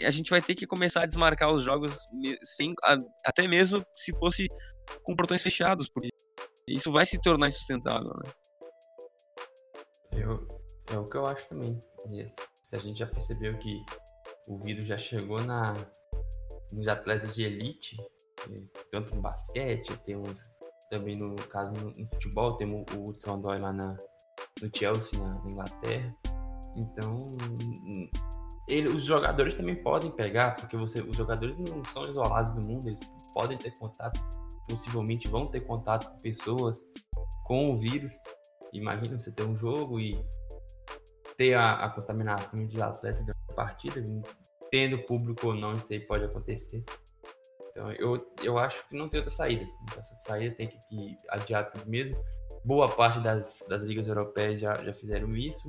a 0.05 0.11
gente 0.11 0.29
vai 0.29 0.41
ter 0.41 0.55
que 0.55 0.65
começar 0.65 1.03
a 1.03 1.05
desmarcar 1.05 1.53
os 1.53 1.61
jogos 1.61 1.97
sem, 2.43 2.73
até 3.25 3.47
mesmo 3.47 3.83
se 3.93 4.11
fosse 4.17 4.47
com 5.03 5.15
portões 5.15 5.41
fechados, 5.41 5.89
porque 5.89 6.09
isso 6.67 6.91
vai 6.91 7.05
se 7.05 7.19
tornar 7.21 7.49
insustentável, 7.49 8.13
né? 8.23 8.31
Eu, 10.15 10.47
é 10.93 10.97
o 10.97 11.05
que 11.05 11.17
eu 11.17 11.25
acho 11.25 11.49
também. 11.49 11.77
Se 12.63 12.75
a 12.75 12.79
gente 12.79 12.99
já 12.99 13.07
percebeu 13.07 13.57
que 13.57 13.81
o 14.47 14.57
vírus 14.59 14.85
já 14.85 14.97
chegou 14.97 15.41
na, 15.41 15.73
nos 16.71 16.87
atletas 16.87 17.35
de 17.35 17.43
elite, 17.43 17.97
tanto 18.91 19.15
no 19.15 19.21
basquete, 19.21 19.95
temos 20.05 20.39
também 20.89 21.17
no 21.17 21.35
caso 21.35 21.73
no, 21.73 21.91
no 21.91 22.07
futebol, 22.07 22.53
temos 22.57 22.85
o 22.95 23.09
Hudson 23.09 23.35
Odoi 23.35 23.59
lá 23.59 23.71
na, 23.71 23.97
no 24.61 24.69
Chelsea, 24.75 25.19
na, 25.19 25.33
na 25.35 25.51
Inglaterra. 25.51 26.15
Então, 26.75 27.17
ele, 28.67 28.87
os 28.87 29.03
jogadores 29.03 29.55
também 29.55 29.75
podem 29.75 30.09
pegar, 30.11 30.55
porque 30.55 30.77
você, 30.77 31.01
os 31.01 31.15
jogadores 31.15 31.55
não 31.57 31.83
são 31.85 32.07
isolados 32.07 32.51
do 32.51 32.61
mundo, 32.61 32.87
eles 32.87 32.99
podem 33.33 33.57
ter 33.57 33.71
contato, 33.77 34.19
possivelmente 34.67 35.27
vão 35.27 35.47
ter 35.47 35.61
contato 35.61 36.09
com 36.09 36.17
pessoas 36.17 36.83
com 37.43 37.67
o 37.67 37.77
vírus. 37.77 38.11
Imagina 38.71 39.19
você 39.19 39.31
ter 39.31 39.43
um 39.43 39.55
jogo 39.55 39.99
e 39.99 40.13
ter 41.37 41.53
a, 41.53 41.73
a 41.73 41.89
contaminação 41.89 42.65
de 42.65 42.81
atleta 42.81 43.23
da 43.23 43.55
partida, 43.55 44.03
tendo 44.71 44.97
público 45.05 45.47
ou 45.47 45.53
não, 45.55 45.73
isso 45.73 45.91
aí 45.91 45.99
pode 45.99 46.23
acontecer. 46.23 46.83
Então, 47.75 47.91
eu, 47.93 48.17
eu 48.43 48.57
acho 48.59 48.87
que 48.87 48.95
não 48.95 49.09
tem 49.09 49.19
outra 49.19 49.33
saída. 49.33 49.65
Essa 49.97 50.15
saída 50.19 50.55
tem 50.55 50.67
que, 50.67 50.77
que 50.77 51.17
adiar 51.29 51.69
tudo 51.71 51.89
mesmo. 51.89 52.23
Boa 52.63 52.87
parte 52.87 53.19
das, 53.19 53.65
das 53.67 53.83
ligas 53.83 54.07
europeias 54.07 54.59
já, 54.59 54.75
já 54.75 54.93
fizeram 54.93 55.29
isso. 55.29 55.67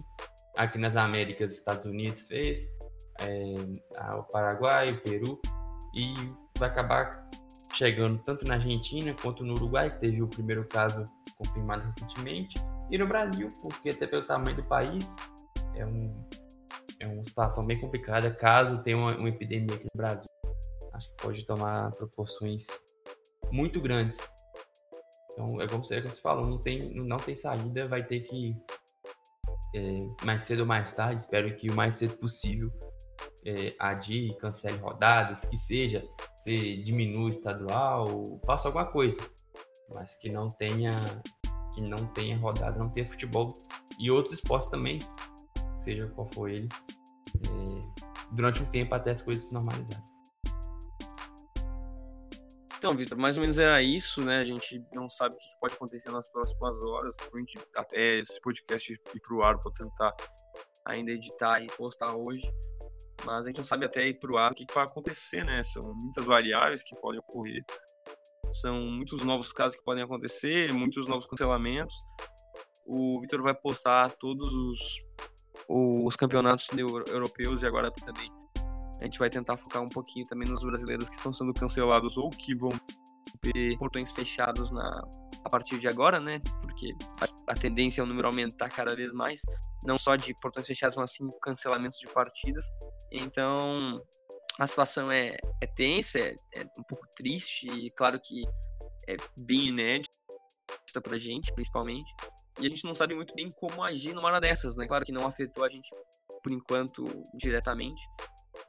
Aqui 0.56 0.78
nas 0.78 0.96
Américas, 0.96 1.54
Estados 1.54 1.84
Unidos 1.86 2.22
fez, 2.22 2.68
é, 3.18 3.54
o 4.16 4.22
Paraguai, 4.24 4.86
o 4.88 5.00
Peru, 5.00 5.40
e 5.94 6.14
vai 6.58 6.68
acabar 6.68 7.28
chegando 7.72 8.18
tanto 8.22 8.46
na 8.46 8.54
Argentina 8.54 9.12
quanto 9.20 9.42
no 9.42 9.54
Uruguai, 9.54 9.90
que 9.90 9.98
teve 9.98 10.22
o 10.22 10.28
primeiro 10.28 10.64
caso 10.68 11.04
confirmado 11.36 11.86
recentemente, 11.86 12.54
e 12.90 12.98
no 12.98 13.08
Brasil, 13.08 13.48
porque 13.62 13.90
até 13.90 14.06
pelo 14.06 14.22
tamanho 14.22 14.56
do 14.56 14.68
país, 14.68 15.16
é, 15.74 15.84
um, 15.84 16.14
é 17.00 17.08
uma 17.08 17.24
situação 17.24 17.66
bem 17.66 17.80
complicada 17.80 18.30
caso 18.30 18.80
tenha 18.82 18.96
uma, 18.96 19.16
uma 19.16 19.28
epidemia 19.28 19.74
aqui 19.74 19.86
no 19.92 19.96
Brasil 19.96 20.33
pode 21.24 21.46
tomar 21.46 21.90
proporções 21.92 22.66
muito 23.50 23.80
grandes. 23.80 24.18
Então, 25.32 25.60
é 25.60 25.66
como 25.66 25.82
é 25.90 26.02
como 26.02 26.14
você 26.14 26.20
falou, 26.20 26.46
não 26.46 26.60
tem, 26.60 26.94
não 26.94 27.16
tem 27.16 27.34
saída, 27.34 27.88
vai 27.88 28.06
ter 28.06 28.20
que, 28.20 28.48
é, 29.74 30.24
mais 30.24 30.42
cedo 30.42 30.60
ou 30.60 30.66
mais 30.66 30.94
tarde, 30.94 31.22
espero 31.22 31.54
que 31.56 31.70
o 31.70 31.74
mais 31.74 31.96
cedo 31.96 32.16
possível, 32.18 32.70
é, 33.44 33.72
adie, 33.80 34.36
cancele 34.38 34.76
rodadas, 34.78 35.46
que 35.46 35.56
seja, 35.56 36.06
se 36.36 36.74
diminui 36.74 37.24
o 37.24 37.28
estadual, 37.28 38.06
faça 38.46 38.68
alguma 38.68 38.86
coisa, 38.86 39.18
mas 39.94 40.14
que 40.16 40.28
não 40.28 40.48
tenha 40.48 40.92
que 41.74 41.80
não 41.80 42.06
tenha 42.12 42.38
rodada, 42.38 42.78
não 42.78 42.88
tenha 42.88 43.10
futebol 43.10 43.48
e 43.98 44.08
outros 44.08 44.34
esportes 44.34 44.68
também, 44.68 44.98
seja 45.76 46.06
qual 46.14 46.28
for 46.32 46.48
ele, 46.48 46.68
é, 47.48 48.04
durante 48.30 48.62
um 48.62 48.66
tempo 48.66 48.94
até 48.94 49.10
as 49.10 49.20
coisas 49.20 49.46
se 49.46 49.52
normalizarem. 49.52 50.13
Então, 52.84 52.94
Vitor, 52.94 53.16
mais 53.16 53.38
ou 53.38 53.40
menos 53.40 53.58
era 53.58 53.80
isso, 53.80 54.22
né? 54.22 54.40
A 54.40 54.44
gente 54.44 54.78
não 54.94 55.08
sabe 55.08 55.34
o 55.34 55.38
que 55.38 55.58
pode 55.58 55.72
acontecer 55.72 56.10
nas 56.10 56.30
próximas 56.30 56.78
horas. 56.84 57.16
Até 57.74 58.18
esse 58.18 58.38
podcast 58.42 58.92
ir 58.92 59.20
pro 59.22 59.42
ar, 59.42 59.56
vou 59.56 59.72
tentar 59.72 60.14
ainda 60.84 61.10
editar 61.10 61.62
e 61.62 61.66
postar 61.68 62.14
hoje. 62.14 62.46
Mas 63.24 63.40
a 63.40 63.44
gente 63.44 63.56
não 63.56 63.64
sabe 63.64 63.86
até 63.86 64.06
ir 64.06 64.18
pro 64.18 64.36
ar 64.36 64.52
o 64.52 64.54
que, 64.54 64.66
vai 64.70 64.84
acontecer, 64.84 65.46
né? 65.46 65.62
São 65.62 65.94
muitas 65.94 66.26
variáveis 66.26 66.82
que 66.82 66.94
podem 67.00 67.20
ocorrer. 67.20 67.64
São 68.52 68.78
muitos 68.82 69.22
novos 69.24 69.50
casos 69.50 69.78
que 69.78 69.82
podem 69.82 70.04
acontecer, 70.04 70.70
muitos 70.74 71.08
novos 71.08 71.24
cancelamentos. 71.24 71.96
O 72.84 73.18
Vitor 73.22 73.40
vai 73.40 73.54
postar 73.54 74.10
todos 74.10 74.52
os, 74.52 74.98
os 75.70 76.16
campeonatos 76.16 76.68
europeus 77.08 77.62
e 77.62 77.66
agora 77.66 77.90
também 77.90 78.30
a 79.04 79.06
gente 79.06 79.18
vai 79.18 79.28
tentar 79.28 79.54
focar 79.54 79.82
um 79.82 79.88
pouquinho 79.88 80.24
também 80.26 80.48
nos 80.48 80.62
brasileiros 80.62 81.10
que 81.10 81.14
estão 81.14 81.30
sendo 81.30 81.52
cancelados 81.52 82.16
ou 82.16 82.30
que 82.30 82.56
vão 82.56 82.72
ter 83.42 83.76
portões 83.76 84.10
fechados 84.12 84.70
na, 84.70 84.90
a 85.44 85.50
partir 85.50 85.78
de 85.78 85.86
agora, 85.86 86.18
né? 86.18 86.40
Porque 86.62 86.90
a, 87.20 87.52
a, 87.52 87.54
tendência 87.54 88.00
é 88.00 88.04
o 88.04 88.06
número 88.06 88.28
aumentar 88.28 88.70
cada 88.70 88.96
vez 88.96 89.12
mais, 89.12 89.42
não 89.84 89.98
só 89.98 90.16
de 90.16 90.34
portões 90.40 90.66
fechados, 90.66 90.96
mas 90.96 91.12
sim 91.12 91.28
cancelamentos 91.42 91.98
de 91.98 92.06
partidas. 92.06 92.64
Então, 93.12 93.92
a 94.58 94.66
situação 94.66 95.12
é, 95.12 95.36
é 95.60 95.66
tensa, 95.66 96.18
é, 96.18 96.34
é 96.54 96.62
um 96.78 96.84
pouco 96.88 97.06
triste 97.14 97.68
e 97.68 97.90
claro 97.90 98.18
que 98.18 98.40
é 99.06 99.16
bem 99.42 99.66
inédita 99.66 100.08
pra 101.02 101.18
gente, 101.18 101.52
principalmente. 101.52 102.10
E 102.58 102.64
a 102.64 102.68
gente 102.70 102.84
não 102.84 102.94
sabe 102.94 103.14
muito 103.14 103.34
bem 103.34 103.50
como 103.56 103.82
agir 103.82 104.14
numa 104.14 104.28
hora 104.28 104.40
dessas, 104.40 104.76
né? 104.76 104.86
Claro 104.86 105.04
que 105.04 105.12
não 105.12 105.26
afetou 105.26 105.62
a 105.62 105.68
gente 105.68 105.90
por 106.42 106.52
enquanto 106.52 107.04
diretamente, 107.34 108.02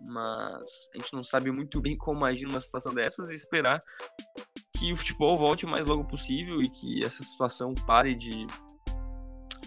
Mas 0.07 0.87
a 0.93 0.97
gente 0.97 1.13
não 1.13 1.23
sabe 1.23 1.51
muito 1.51 1.81
bem 1.81 1.95
como 1.97 2.25
agir 2.25 2.45
numa 2.45 2.61
situação 2.61 2.93
dessas 2.93 3.29
e 3.29 3.35
esperar 3.35 3.79
que 4.77 4.91
o 4.91 4.97
futebol 4.97 5.37
volte 5.37 5.65
o 5.65 5.69
mais 5.69 5.85
logo 5.85 6.05
possível 6.05 6.61
e 6.61 6.69
que 6.69 7.03
essa 7.03 7.23
situação 7.23 7.73
pare 7.85 8.15
de, 8.15 8.45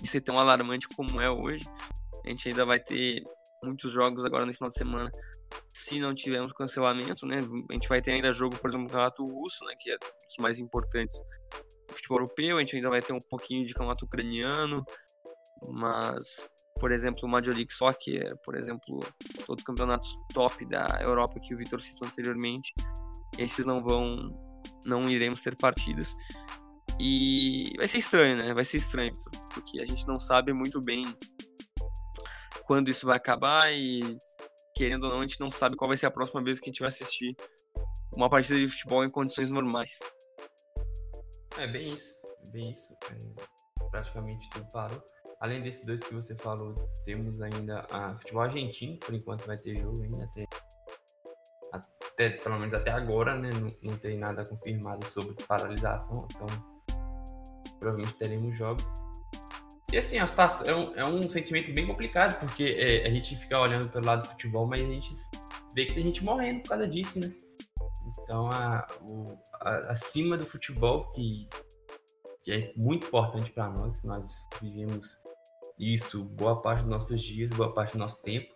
de 0.01 0.09
ser 0.09 0.21
tão 0.21 0.39
alarmante 0.39 0.87
como 0.89 1.21
é 1.21 1.31
hoje. 1.31 1.65
A 2.25 2.29
gente 2.31 2.49
ainda 2.49 2.65
vai 2.67 2.79
ter 2.79 3.23
muitos 3.65 3.93
jogos 3.93 4.25
agora 4.25 4.45
nesse 4.47 4.59
final 4.59 4.71
de 4.71 4.79
semana, 4.79 5.11
se 5.69 5.99
não 5.99 6.15
tivermos 6.15 6.53
cancelamento, 6.53 7.27
né? 7.27 7.39
A 7.71 7.73
gente 7.73 7.89
vai 7.89 8.01
ter 8.01 8.13
ainda 8.13 8.33
jogo, 8.33 8.57
por 8.59 8.69
exemplo, 8.69 8.85
no 8.85 8.91
Campeonato 8.91 9.25
Russo, 9.25 9.65
né? 9.65 9.75
Que 9.81 9.91
é 9.91 9.95
um 9.95 9.99
dos 9.99 10.37
mais 10.41 10.59
importantes 10.59 11.19
do 11.89 11.95
futebol 11.95 12.19
europeu. 12.19 12.57
A 12.57 12.61
gente 12.61 12.77
ainda 12.77 12.91
vai 12.91 13.01
ter 13.01 13.13
um 13.13 13.19
pouquinho 13.31 13.67
de 13.67 13.75
Campeonato 13.75 14.05
Ucraniano, 14.05 14.85
mas, 15.69 16.49
por 16.81 16.93
exemplo, 16.93 17.21
o 17.25 17.29
Major 17.29 17.55
League 17.55 17.73
Soccer, 17.73 18.37
por 18.45 18.57
exemplo, 18.57 19.01
todos 19.47 19.61
os 19.61 19.64
campeonatos 19.64 20.17
top 20.33 20.64
da 20.67 20.87
Europa 21.01 21.41
que 21.41 21.55
o 21.55 21.59
Vitor 21.59 21.81
citou 21.81 22.07
anteriormente, 22.07 22.73
esses 23.38 23.67
não 23.67 23.83
vão, 23.83 24.31
não 24.85 25.09
iremos 25.09 25.41
ter 25.41 25.57
partidas. 25.57 26.14
E 26.99 27.73
vai 27.77 27.87
ser 27.87 27.99
estranho, 27.99 28.37
né? 28.37 28.53
Vai 28.55 28.64
ser 28.64 28.79
estranho, 28.79 29.12
porque 29.55 29.81
a 29.81 29.87
gente 29.87 30.07
não 30.07 30.19
sabe 30.19 30.53
muito 30.53 30.81
bem 30.81 31.05
quando 32.64 32.91
isso 32.91 33.07
vai 33.07 33.17
acabar 33.17 33.73
e, 33.73 34.19
querendo 34.75 35.05
ou 35.05 35.11
não, 35.11 35.21
a 35.21 35.23
gente 35.23 35.41
não 35.41 35.51
sabe 35.51 35.77
qual 35.77 35.88
vai 35.88 35.97
ser 35.97 36.07
a 36.07 36.11
próxima 36.11 36.43
vez 36.43 36.59
que 36.59 36.69
a 36.69 36.73
gente 36.73 36.81
vai 36.81 36.88
assistir 36.88 37.37
uma 38.17 38.29
partida 38.29 38.59
de 38.59 38.69
futebol 38.69 39.05
em 39.05 39.11
condições 39.11 39.51
normais. 39.51 39.99
É 41.57 41.67
bem 41.67 41.88
isso, 41.88 42.14
bem 42.53 42.71
isso. 42.71 42.95
É, 43.11 43.88
praticamente 43.91 44.49
tudo 44.51 44.69
parou. 44.73 45.03
Além 45.40 45.61
desses 45.62 45.85
dois 45.87 46.03
que 46.03 46.14
você 46.14 46.35
falou, 46.35 46.74
temos 47.05 47.40
ainda 47.40 47.87
a 47.92 48.16
futebol 48.16 48.42
argentino, 48.42 48.98
por 48.98 49.14
enquanto 49.14 49.46
vai 49.46 49.57
ter 49.57 49.77
jogo 49.77 50.03
ainda 50.03 50.24
até, 50.24 50.46
até 51.72 52.31
pelo 52.31 52.59
menos 52.59 52.74
até 52.74 52.90
agora, 52.90 53.37
né? 53.37 53.51
Não, 53.51 53.90
não 53.90 53.98
tem 53.98 54.18
nada 54.18 54.44
confirmado 54.44 55.07
sobre 55.07 55.35
paralisação, 55.46 56.27
então 56.31 56.46
provavelmente 57.79 58.16
teremos 58.18 58.59
jogos. 58.59 58.85
E 59.92 59.96
assim, 59.96 60.18
é, 60.18 60.74
um, 60.74 60.94
é 60.96 61.05
um 61.05 61.31
sentimento 61.31 61.72
bem 61.72 61.87
complicado, 61.87 62.38
porque 62.40 62.77
é, 62.79 63.07
a 63.07 63.11
gente 63.11 63.37
fica 63.37 63.59
olhando 63.59 63.90
pelo 63.90 64.05
lado 64.05 64.22
do 64.24 64.29
futebol, 64.31 64.66
mas 64.66 64.83
a 64.83 64.85
gente 64.85 65.11
vê 65.74 65.87
que 65.87 65.94
tem 65.94 66.03
gente 66.03 66.22
morrendo 66.22 66.62
por 66.62 66.70
causa 66.70 66.87
disso, 66.87 67.18
né? 67.20 67.33
Então, 68.22 68.51
a, 68.51 68.87
o, 69.09 69.24
a, 69.62 69.92
acima 69.92 70.37
do 70.37 70.44
futebol, 70.44 71.11
que, 71.12 71.48
que 72.49 72.53
é 72.53 72.73
muito 72.75 73.09
importante 73.09 73.53
para 73.53 73.69
nós, 73.69 74.03
nós 74.05 74.49
vivemos 74.63 75.23
isso 75.79 76.25
boa 76.25 76.57
parte 76.57 76.81
dos 76.81 76.89
nossos 76.91 77.21
dias, 77.21 77.51
boa 77.51 77.69
parte 77.69 77.93
do 77.93 77.99
nosso 77.99 78.23
tempo, 78.23 78.49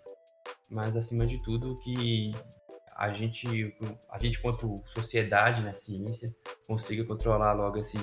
mas 0.70 0.96
acima 0.96 1.26
de 1.26 1.36
tudo 1.44 1.74
que 1.82 2.32
a 2.96 3.08
gente, 3.08 3.76
a 4.08 4.18
gente 4.18 4.40
quanto 4.40 4.82
sociedade, 4.94 5.60
né, 5.60 5.72
ciência, 5.72 6.34
consiga 6.66 7.04
controlar 7.04 7.52
logo 7.52 7.78
esse, 7.78 7.98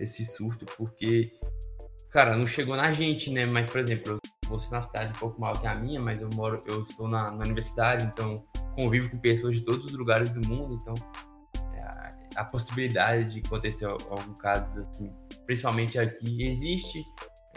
esse 0.00 0.26
surto, 0.26 0.66
porque 0.76 1.30
cara, 2.10 2.36
não 2.36 2.44
chegou 2.44 2.76
na 2.76 2.90
gente, 2.90 3.30
né? 3.30 3.46
Mas, 3.46 3.70
por 3.70 3.78
exemplo, 3.78 4.14
eu 4.14 4.48
vou 4.48 4.58
na 4.72 4.80
cidade 4.80 5.10
um 5.16 5.20
pouco 5.20 5.40
maior 5.40 5.60
que 5.60 5.66
a 5.68 5.76
minha, 5.76 6.00
mas 6.00 6.20
eu 6.20 6.28
moro, 6.34 6.60
eu 6.66 6.82
estou 6.82 7.08
na, 7.08 7.30
na 7.30 7.44
universidade, 7.44 8.04
então 8.04 8.34
convivo 8.74 9.10
com 9.10 9.18
pessoas 9.18 9.52
de 9.52 9.60
todos 9.60 9.84
os 9.84 9.92
lugares 9.92 10.30
do 10.30 10.48
mundo, 10.48 10.74
então 10.74 10.94
a, 12.36 12.40
a, 12.40 12.44
possibilidade 12.44 13.34
de 13.34 13.46
acontecer 13.46 13.86
algum 13.86 14.34
caso 14.34 14.80
assim, 14.80 15.14
principalmente 15.46 15.98
aqui, 15.98 16.46
existe. 16.46 17.02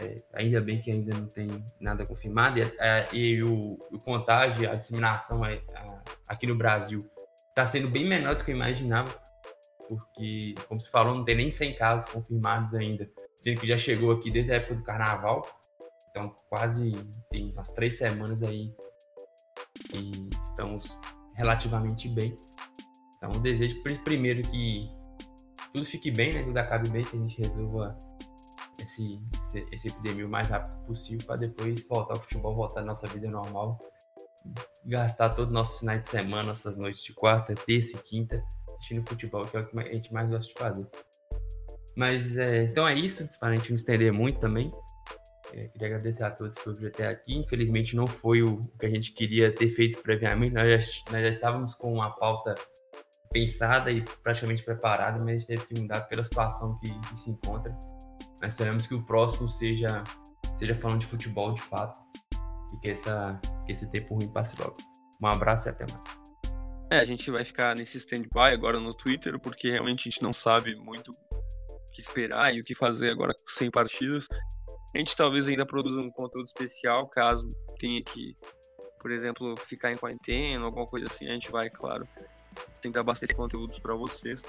É, 0.00 0.14
ainda 0.34 0.60
bem 0.60 0.80
que 0.80 0.92
ainda 0.92 1.18
não 1.18 1.26
tem 1.26 1.48
nada 1.80 2.06
confirmado 2.06 2.60
e, 2.60 2.62
é, 2.78 3.04
e 3.12 3.42
o, 3.42 3.76
o, 3.90 3.98
contágio, 3.98 4.70
a 4.70 4.74
disseminação 4.74 5.44
é, 5.44 5.60
aqui 6.28 6.46
no 6.46 6.54
Brasil 6.54 7.00
está 7.48 7.66
sendo 7.66 7.88
bem 7.88 8.08
menor 8.08 8.36
do 8.36 8.44
que 8.44 8.52
eu 8.52 8.54
imaginava 8.54 9.08
porque, 9.88 10.54
como 10.68 10.80
se 10.80 10.90
falou, 10.90 11.16
não 11.16 11.24
tem 11.24 11.34
nem 11.34 11.50
100 11.50 11.74
casos 11.74 12.10
confirmados 12.10 12.74
ainda, 12.74 13.10
sendo 13.34 13.60
que 13.60 13.66
já 13.66 13.76
chegou 13.76 14.12
aqui 14.12 14.30
desde 14.30 14.52
a 14.52 14.56
época 14.56 14.74
do 14.74 14.82
carnaval, 14.82 15.42
então 16.10 16.34
quase 16.48 16.92
tem 17.30 17.48
umas 17.52 17.72
três 17.72 17.96
semanas 17.96 18.42
aí 18.42 18.72
e 19.94 20.10
estamos 20.42 20.98
relativamente 21.34 22.08
bem. 22.08 22.36
Então, 23.18 23.40
desejo 23.40 23.82
primeiro 24.04 24.42
que 24.42 24.88
tudo 25.72 25.84
fique 25.84 26.10
bem, 26.10 26.32
né? 26.32 26.42
Tudo 26.42 26.56
acabe 26.56 26.88
bem, 26.88 27.04
que 27.04 27.16
a 27.16 27.20
gente 27.20 27.40
resolva 27.40 27.98
esse, 28.78 29.20
esse, 29.40 29.66
esse 29.72 29.88
epidemia 29.88 30.24
o 30.24 30.30
mais 30.30 30.48
rápido 30.48 30.86
possível 30.86 31.26
para 31.26 31.36
depois 31.36 31.86
voltar 31.86 32.14
ao 32.14 32.20
futebol, 32.20 32.54
voltar 32.54 32.80
à 32.80 32.84
nossa 32.84 33.06
vida 33.08 33.30
normal, 33.30 33.78
gastar 34.84 35.30
todo 35.30 35.50
o 35.50 35.54
nosso 35.54 35.80
final 35.80 35.98
de 35.98 36.08
semana, 36.08 36.44
nossas 36.44 36.76
noites 36.76 37.02
de 37.02 37.12
quarta, 37.12 37.54
terça 37.54 37.96
e 37.96 38.02
quinta 38.02 38.42
assistindo 38.68 39.06
futebol, 39.08 39.44
que 39.44 39.56
é 39.56 39.60
o 39.60 39.68
que 39.68 39.78
a 39.78 39.92
gente 39.92 40.12
mais 40.12 40.28
gosta 40.28 40.46
de 40.46 40.54
fazer. 40.54 40.86
Mas 41.96 42.36
é, 42.36 42.62
então 42.62 42.86
é 42.86 42.94
isso, 42.94 43.28
para 43.40 43.48
a 43.48 43.56
gente 43.56 43.70
não 43.70 43.76
estender 43.76 44.12
muito 44.12 44.38
também. 44.38 44.68
É, 45.52 45.66
queria 45.68 45.88
agradecer 45.88 46.24
a 46.24 46.30
todos 46.30 46.54
que 46.54 46.68
ouviram 46.68 46.88
até 46.88 47.08
aqui. 47.08 47.36
Infelizmente 47.36 47.96
não 47.96 48.06
foi 48.06 48.42
o 48.42 48.60
que 48.78 48.86
a 48.86 48.90
gente 48.90 49.12
queria 49.12 49.52
ter 49.52 49.68
feito 49.68 50.00
previamente. 50.02 50.54
Nós 50.54 50.68
já, 50.68 51.02
nós 51.10 51.22
já 51.22 51.30
estávamos 51.30 51.74
com 51.74 51.92
uma 51.92 52.10
pauta 52.10 52.54
pensada 53.30 53.90
e 53.90 54.02
praticamente 54.22 54.62
preparada, 54.62 55.24
mas 55.24 55.44
teve 55.44 55.66
que 55.66 55.80
mudar 55.80 56.02
pela 56.02 56.24
situação 56.24 56.78
que, 56.78 56.90
que 57.00 57.18
se 57.18 57.30
encontra. 57.30 57.76
Mas 58.40 58.50
esperamos 58.50 58.86
que 58.86 58.94
o 58.94 59.02
próximo 59.04 59.48
seja, 59.48 60.02
seja 60.58 60.74
falando 60.74 61.00
de 61.00 61.06
futebol 61.06 61.52
de 61.52 61.62
fato 61.62 61.98
e 62.74 62.78
que, 62.78 62.90
essa, 62.90 63.40
que 63.66 63.72
esse 63.72 63.90
tempo 63.90 64.14
ruim 64.14 64.28
passe 64.28 64.60
logo. 64.60 64.76
Um 65.20 65.26
abraço 65.26 65.68
e 65.68 65.70
até 65.70 65.84
mais. 65.90 66.18
É, 66.90 67.00
a 67.00 67.04
gente 67.04 67.30
vai 67.30 67.44
ficar 67.44 67.76
nesse 67.76 67.98
stand-by 67.98 68.52
agora 68.52 68.80
no 68.80 68.94
Twitter, 68.94 69.38
porque 69.38 69.70
realmente 69.70 70.08
a 70.08 70.10
gente 70.10 70.22
não 70.22 70.32
sabe 70.32 70.74
muito 70.80 71.10
o 71.10 71.92
que 71.92 72.00
esperar 72.00 72.54
e 72.54 72.60
o 72.60 72.64
que 72.64 72.74
fazer 72.74 73.10
agora 73.10 73.34
sem 73.46 73.70
partidas. 73.70 74.26
A 74.94 74.98
gente 74.98 75.14
talvez 75.14 75.46
ainda 75.48 75.66
produza 75.66 76.00
um 76.00 76.10
conteúdo 76.10 76.46
especial, 76.46 77.06
caso 77.08 77.46
tenha 77.78 78.02
que, 78.02 78.34
por 79.00 79.10
exemplo, 79.10 79.54
ficar 79.66 79.92
em 79.92 79.96
quarentena, 79.96 80.64
alguma 80.64 80.86
coisa 80.86 81.06
assim. 81.06 81.28
A 81.28 81.32
gente 81.32 81.50
vai, 81.50 81.68
claro, 81.68 82.08
tentar 82.80 83.00
abastecer 83.00 83.36
conteúdos 83.36 83.78
para 83.78 83.94
vocês. 83.94 84.44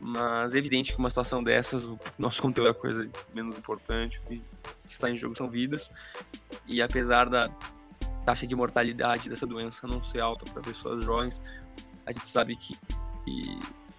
Mas 0.00 0.54
é 0.54 0.58
evidente 0.58 0.92
que 0.92 0.98
uma 0.98 1.08
situação 1.08 1.42
dessas, 1.42 1.84
o 1.84 1.98
nosso 2.18 2.40
conteúdo 2.42 2.68
é 2.68 2.70
a 2.70 2.74
coisa 2.74 3.08
menos 3.34 3.56
importante. 3.56 4.20
O 4.20 4.22
que 4.22 4.42
está 4.86 5.10
em 5.10 5.16
jogo 5.16 5.36
são 5.36 5.48
vidas. 5.48 5.90
E 6.66 6.82
apesar 6.82 7.28
da 7.28 7.48
taxa 8.24 8.46
de 8.46 8.54
mortalidade 8.54 9.28
dessa 9.28 9.46
doença 9.46 9.86
não 9.86 10.02
ser 10.02 10.20
alta 10.20 10.50
para 10.52 10.62
pessoas 10.62 11.04
jovens, 11.04 11.40
a 12.04 12.12
gente 12.12 12.26
sabe 12.26 12.56
que, 12.56 12.76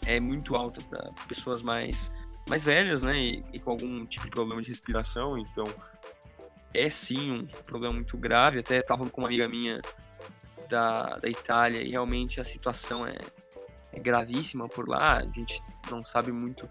é 0.06 0.20
muito 0.20 0.56
alta 0.56 0.82
para 0.84 1.04
pessoas 1.28 1.62
mais, 1.62 2.12
mais 2.48 2.64
velhas, 2.64 3.04
né, 3.04 3.18
e, 3.18 3.44
e, 3.52 3.60
com 3.60 3.72
algum 3.72 4.06
tipo 4.06 4.26
de 4.26 4.32
problema 4.32 4.62
de 4.62 4.70
respiração, 4.70 5.38
então 5.38 5.66
é 6.74 6.90
sim 6.90 7.32
um 7.32 7.46
problema 7.64 7.94
muito 7.94 8.18
grave. 8.18 8.60
Até 8.60 8.78
estava 8.80 9.10
com 9.10 9.22
uma 9.22 9.28
amiga 9.28 9.48
minha 9.50 9.82
da, 10.68 11.14
da 11.16 11.30
Itália 11.30 11.82
e 11.82 11.90
realmente 11.90 12.40
a 12.40 12.44
situação 12.44 13.06
é, 13.06 13.18
é 13.94 14.00
gravíssima 14.00 14.68
por 14.68 14.88
lá. 14.88 15.18
A 15.18 15.26
gente 15.28 15.62
não 15.90 16.04
sabe 16.04 16.32
muito 16.32 16.70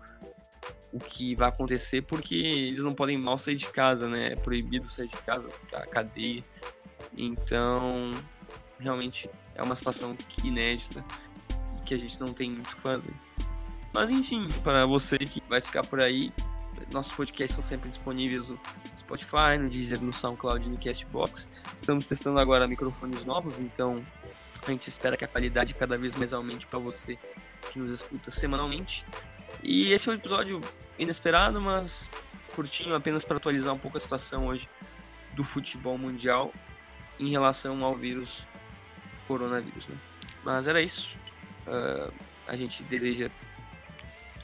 o 0.93 0.99
que 0.99 1.35
vai 1.35 1.49
acontecer 1.49 2.03
porque 2.03 2.35
eles 2.35 2.83
não 2.83 2.95
podem 2.95 3.19
mal 3.19 3.39
sair 3.39 3.57
de 3.57 3.69
casa, 3.69 4.09
né? 4.09 4.33
É 4.33 4.37
proibido 4.37 4.89
sair 4.89 5.09
de 5.09 5.17
casa, 5.19 5.49
da 5.71 5.81
tá 5.81 5.87
cadeia. 5.87 6.43
Então, 7.17 8.11
realmente 8.79 9.31
é 9.55 9.63
uma 9.63 9.77
situação 9.77 10.15
que 10.15 10.49
inédita 10.49 11.05
e 11.79 11.85
que 11.85 11.95
a 11.95 11.99
gente 11.99 12.19
não 12.21 12.33
tem 12.33 12.51
muito 12.51 12.77
fazer. 12.77 13.15
Mas 13.95 14.11
enfim, 14.11 14.47
para 14.63 14.85
você 14.87 15.19
que 15.19 15.41
vai 15.49 15.63
ficar 15.63 15.85
por 15.87 16.01
aí, 16.01 16.33
nossos 16.93 17.13
podcasts 17.13 17.55
são 17.55 17.63
sempre 17.63 17.89
disponíveis 17.89 18.49
no 18.49 18.59
Spotify, 18.97 19.59
no 19.61 19.69
Deezer, 19.69 20.03
no 20.03 20.13
SoundCloud 20.13 20.67
e 20.67 20.69
no 20.69 20.79
Castbox. 20.79 21.49
Estamos 21.77 22.07
testando 22.07 22.39
agora 22.39 22.67
microfones 22.67 23.25
novos, 23.25 23.61
então 23.61 24.03
a 24.67 24.71
gente 24.71 24.89
espera 24.89 25.17
que 25.17 25.25
a 25.25 25.29
qualidade 25.29 25.75
cada 25.75 25.97
vez 25.97 26.15
mais 26.17 26.33
aumente 26.33 26.67
para 26.67 26.79
você 26.79 27.19
que 27.71 27.79
nos 27.79 27.91
escuta 27.91 28.31
semanalmente. 28.31 29.05
E 29.63 29.93
esse 29.93 30.09
é 30.09 30.13
um 30.13 30.15
episódio 30.15 30.61
inesperado, 30.99 31.61
mas 31.61 32.09
curtinho, 32.55 32.95
apenas 32.95 33.25
para 33.25 33.37
atualizar 33.37 33.75
um 33.75 33.79
pouco 33.79 33.97
a 33.97 34.01
situação 34.01 34.47
hoje 34.47 34.69
do 35.35 35.45
futebol 35.45 35.99
mundial 35.99 36.53
em 37.21 37.31
relação 37.31 37.85
ao 37.85 37.95
vírus 37.95 38.47
coronavírus. 39.29 39.89
Né? 39.89 39.97
Mas 40.45 40.67
era 40.67 40.81
isso. 40.81 41.15
Uh, 41.67 42.13
a 42.47 42.57
gente 42.57 42.83
deseja 42.85 43.31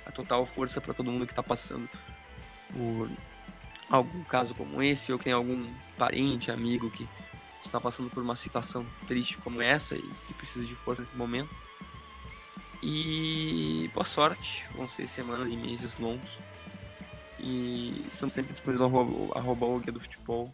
a 0.05 0.11
total 0.11 0.45
força 0.45 0.81
para 0.81 0.93
todo 0.93 1.11
mundo 1.11 1.27
que 1.27 1.33
está 1.33 1.43
passando 1.43 1.89
por 2.73 3.11
algum 3.89 4.25
caso 4.25 4.55
como 4.55 4.83
esse, 4.83 5.13
ou 5.13 5.19
tem 5.19 5.33
algum 5.33 5.67
parente, 5.99 6.51
amigo 6.51 6.91
que 6.91 7.09
está 7.61 7.81
passando 7.81 8.11
por 8.11 8.23
uma 8.23 8.37
situação 8.37 8.87
triste 9.07 9.39
como 9.39 9.63
essa 9.63 9.95
e 9.95 10.03
que 10.27 10.35
precisa 10.35 10.67
de 10.67 10.75
força 10.75 11.03
nesse 11.03 11.17
momento. 11.17 11.55
E 12.83 13.89
boa 13.95 14.05
sorte, 14.05 14.65
vão 14.75 14.89
ser 14.89 15.07
semanas 15.07 15.51
e 15.51 15.57
meses 15.57 15.97
longos. 15.99 16.39
E 17.39 18.05
estamos 18.11 18.33
sempre 18.33 18.53
disponíveis 18.53 18.91
no 18.91 18.99
arroba, 18.99 19.39
arroba 19.39 19.93
do 19.93 20.01
futebol. 20.01 20.53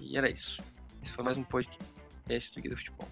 E 0.00 0.16
era 0.16 0.28
isso. 0.28 0.62
Esse 1.02 1.12
foi 1.12 1.24
mais 1.24 1.36
um 1.36 1.44
podcast 1.44 2.52
do 2.54 2.60
Guia 2.60 2.70
do 2.70 2.76
Futebol. 2.76 3.08